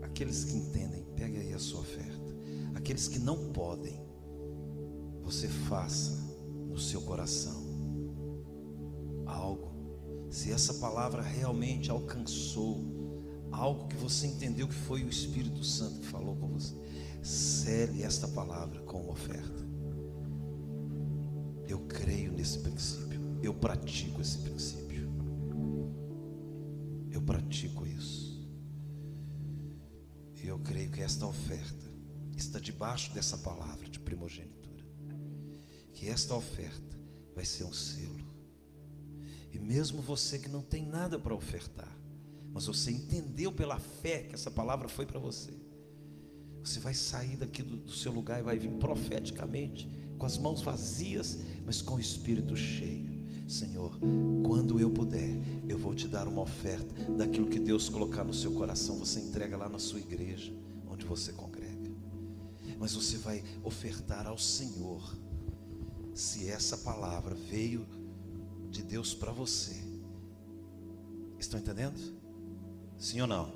[0.00, 2.34] aqueles que entendem, pegue aí a sua oferta.
[2.74, 4.00] Aqueles que não podem,
[5.22, 6.12] você faça
[6.66, 7.62] no seu coração
[9.26, 9.68] algo.
[10.30, 12.82] Se essa palavra realmente alcançou
[13.52, 16.74] algo que você entendeu que foi o Espírito Santo que falou com você,
[17.22, 19.68] Cele esta palavra com uma oferta.
[21.68, 23.20] Eu creio nesse princípio.
[23.42, 25.12] Eu pratico esse princípio.
[27.10, 28.29] Eu pratico isso.
[30.42, 31.90] E eu creio que esta oferta
[32.36, 34.84] está debaixo dessa palavra de primogenitura.
[35.92, 36.98] Que esta oferta
[37.34, 38.30] vai ser um selo.
[39.52, 41.94] E mesmo você que não tem nada para ofertar,
[42.52, 45.52] mas você entendeu pela fé que essa palavra foi para você
[46.62, 49.88] você vai sair daqui do, do seu lugar e vai vir profeticamente,
[50.18, 53.19] com as mãos vazias, mas com o espírito cheio.
[53.50, 53.98] Senhor,
[54.46, 55.28] quando eu puder,
[55.68, 58.96] eu vou te dar uma oferta daquilo que Deus colocar no seu coração.
[59.00, 60.52] Você entrega lá na sua igreja,
[60.88, 61.90] onde você congrega.
[62.78, 65.02] Mas você vai ofertar ao Senhor,
[66.14, 67.84] se essa palavra veio
[68.70, 69.76] de Deus para você.
[71.36, 71.98] Estão entendendo?
[72.98, 73.52] Sim ou não?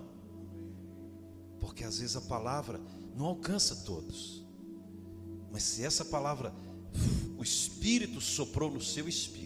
[1.60, 2.80] Porque às vezes a palavra
[3.16, 4.44] não alcança todos.
[5.52, 6.52] Mas se essa palavra,
[7.38, 9.43] o Espírito soprou no seu espírito,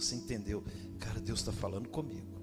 [0.00, 0.64] você entendeu,
[0.98, 2.40] cara, Deus está falando comigo.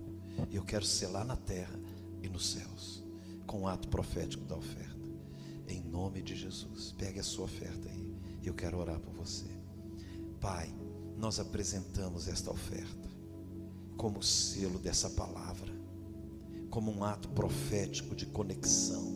[0.52, 1.80] Eu quero lá na terra
[2.22, 3.04] e nos céus,
[3.46, 4.98] com o ato profético da oferta.
[5.68, 8.16] Em nome de Jesus, pegue a sua oferta aí.
[8.44, 9.46] Eu quero orar por você.
[10.40, 10.74] Pai,
[11.18, 13.10] nós apresentamos esta oferta
[13.98, 15.78] como selo dessa palavra
[16.70, 19.16] como um ato profético de conexão.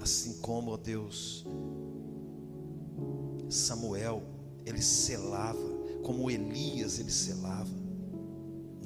[0.00, 1.44] Assim como, ó Deus,
[3.48, 4.22] Samuel,
[4.64, 5.58] ele selava,
[6.02, 7.70] como Elias ele selava,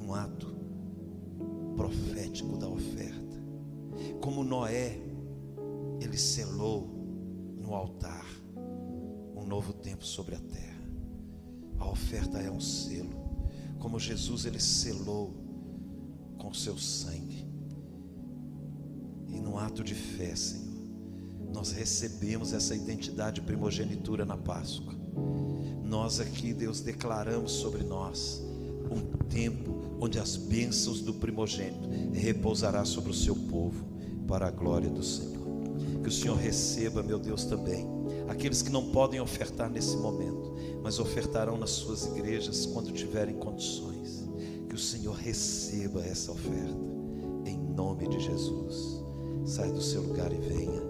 [0.01, 0.55] um ato
[1.77, 3.37] profético da oferta.
[4.21, 4.99] Como Noé,
[6.01, 6.87] ele selou
[7.59, 8.27] no altar
[9.35, 10.77] um novo tempo sobre a terra.
[11.79, 13.27] A oferta é um selo.
[13.79, 15.35] Como Jesus ele selou
[16.39, 17.47] com seu sangue.
[19.29, 20.67] E no ato de fé, Senhor,
[21.53, 24.95] nós recebemos essa identidade primogenitura na Páscoa.
[25.89, 28.43] Nós aqui, Deus, declaramos sobre nós
[28.91, 33.85] um tempo onde as bênçãos do primogênito repousará sobre o seu povo
[34.27, 35.47] para a glória do Senhor.
[36.03, 37.87] Que o Senhor receba, meu Deus, também
[38.29, 43.97] aqueles que não podem ofertar nesse momento, mas ofertarão nas suas igrejas quando tiverem condições
[44.77, 46.77] o Senhor receba essa oferta,
[47.47, 49.03] em nome de Jesus.
[49.47, 50.83] Sai do seu lugar e venha,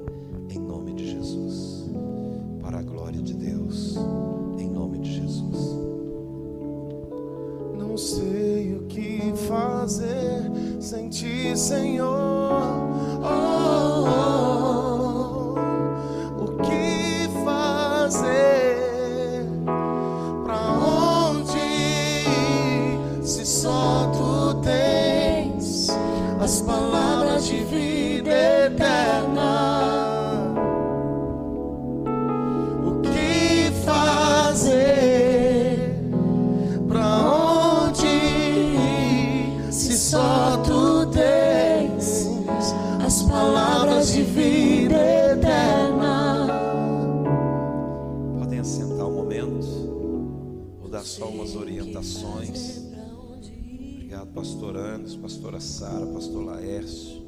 [54.37, 57.25] pastor Anderson, pastora Sara, pastor Laércio.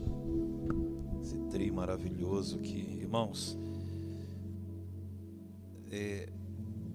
[1.22, 2.98] Esse trio maravilhoso aqui.
[3.01, 3.56] Irmãos,
[5.90, 6.28] é,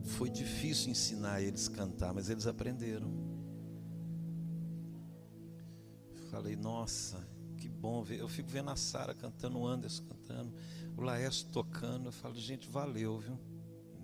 [0.04, 3.12] Foi difícil ensinar eles a cantar, mas eles aprenderam.
[6.30, 7.18] Falei, nossa,
[7.58, 8.20] que bom ver.
[8.20, 10.54] Eu fico vendo a Sara cantando, o Anderson cantando,
[10.96, 12.10] o Laércio tocando.
[12.10, 13.40] Eu falo, gente, valeu, viu?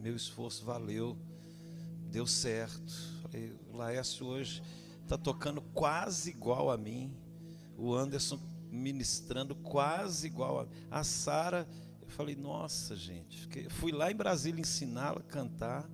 [0.01, 1.15] Meu esforço valeu.
[2.09, 2.93] Deu certo.
[3.21, 4.63] Falei, o Laércio hoje
[5.09, 7.11] está tocando quase igual a mim.
[7.75, 10.61] O Anderson ministrando quase igual
[10.91, 11.67] a, a Sara.
[11.99, 13.41] Eu falei, nossa, gente.
[13.41, 15.89] Fiquei, fui lá em Brasília ensiná-la a cantar.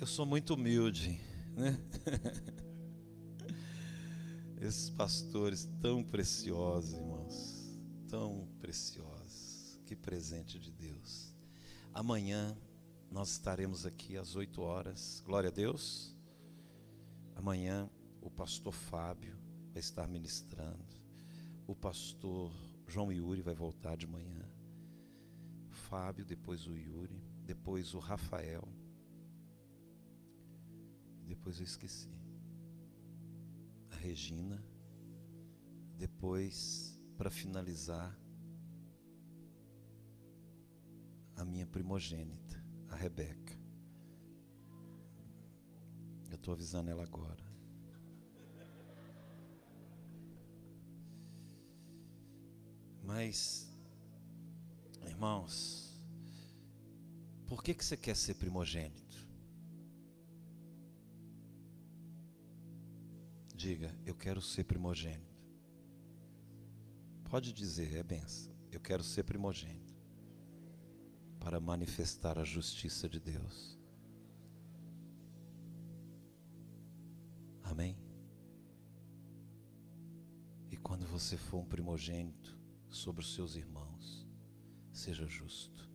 [0.00, 1.20] Eu sou muito humilde,
[1.56, 1.78] né?
[4.60, 7.78] Esses pastores tão preciosos, irmãos,
[8.08, 9.78] tão preciosos.
[9.86, 11.32] Que presente de Deus.
[11.92, 12.56] Amanhã
[13.14, 15.22] nós estaremos aqui às 8 horas.
[15.24, 16.12] Glória a Deus.
[17.36, 17.88] Amanhã
[18.20, 19.38] o pastor Fábio
[19.70, 20.84] vai estar ministrando.
[21.64, 22.52] O pastor
[22.88, 24.44] João Yuri vai voltar de manhã.
[25.70, 28.66] Fábio, depois o Yuri, depois o Rafael.
[31.24, 32.10] Depois eu esqueci.
[33.92, 34.60] A Regina.
[35.96, 38.18] Depois, para finalizar,
[41.36, 42.63] a minha primogênita,
[42.94, 43.58] a Rebeca.
[46.30, 47.42] Eu estou avisando ela agora.
[53.02, 53.68] Mas,
[55.04, 55.92] irmãos,
[57.46, 59.18] por que, que você quer ser primogênito?
[63.54, 65.34] Diga, eu quero ser primogênito.
[67.24, 68.54] Pode dizer, é benção.
[68.70, 69.83] Eu quero ser primogênito
[71.44, 73.78] para manifestar a justiça de Deus.
[77.62, 77.98] Amém?
[80.70, 82.58] E quando você for um primogênito
[82.88, 84.26] sobre os seus irmãos,
[84.90, 85.86] seja justo.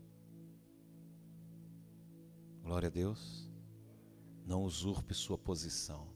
[2.61, 3.49] Glória a Deus.
[4.45, 6.13] Não usurpe sua posição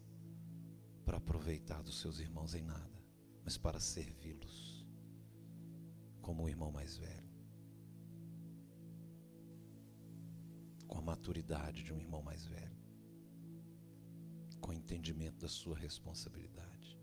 [1.04, 3.04] para aproveitar dos seus irmãos em nada,
[3.44, 4.86] mas para servi-los
[6.22, 7.23] como o irmão mais velho.
[10.94, 12.78] Com a maturidade de um irmão mais velho,
[14.62, 17.00] com o entendimento da sua responsabilidade.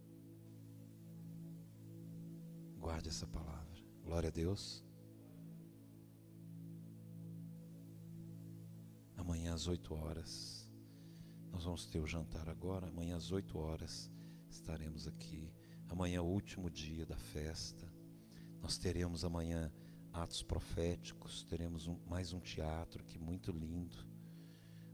[2.79, 3.83] Guarde essa palavra.
[4.05, 4.87] Glória a Deus.
[9.17, 10.71] Amanhã às 8 horas,
[11.51, 12.87] nós vamos ter o jantar agora.
[12.87, 14.09] Amanhã às 8 horas
[14.49, 15.53] estaremos aqui.
[15.89, 17.93] Amanhã é o último dia da festa.
[18.63, 19.71] Nós teremos amanhã
[20.13, 23.97] atos proféticos, teremos um, mais um teatro que muito lindo.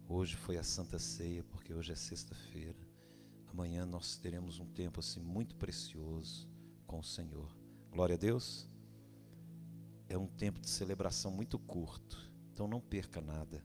[0.09, 2.78] Hoje foi a Santa Ceia, porque hoje é sexta-feira.
[3.47, 6.48] Amanhã nós teremos um tempo assim muito precioso
[6.86, 7.51] com o Senhor.
[7.90, 8.68] Glória a Deus.
[10.09, 13.64] É um tempo de celebração muito curto, então não perca nada.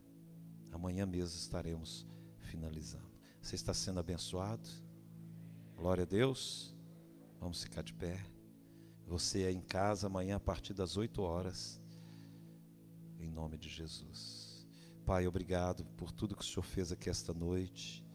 [0.71, 2.07] Amanhã mesmo estaremos
[2.39, 3.11] finalizando.
[3.41, 4.67] Você está sendo abençoado?
[5.75, 6.75] Glória a Deus.
[7.39, 8.30] Vamos ficar de pé.
[9.11, 11.81] Você é em casa amanhã a partir das 8 horas.
[13.19, 14.65] Em nome de Jesus.
[15.05, 18.05] Pai, obrigado por tudo que o Senhor fez aqui esta noite.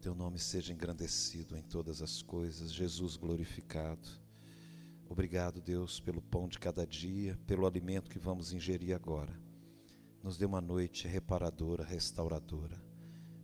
[0.00, 2.72] Teu nome seja engrandecido em todas as coisas.
[2.72, 4.08] Jesus glorificado.
[5.10, 9.38] Obrigado, Deus, pelo pão de cada dia, pelo alimento que vamos ingerir agora.
[10.22, 12.82] Nos dê uma noite reparadora, restauradora.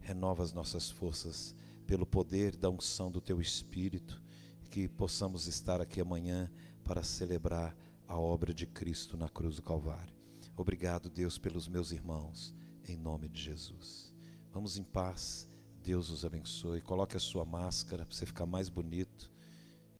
[0.01, 1.55] Renova as nossas forças
[1.87, 4.23] pelo poder da unção do teu Espírito
[4.73, 6.51] que possamos estar aqui amanhã
[6.83, 7.77] para celebrar
[8.09, 10.15] a obra de Cristo na cruz do Calvário.
[10.57, 12.55] Obrigado, Deus, pelos meus irmãos,
[12.89, 14.11] em nome de Jesus.
[14.51, 15.47] Vamos em paz.
[15.83, 16.81] Deus os abençoe.
[16.81, 19.31] Coloque a sua máscara para você ficar mais bonito.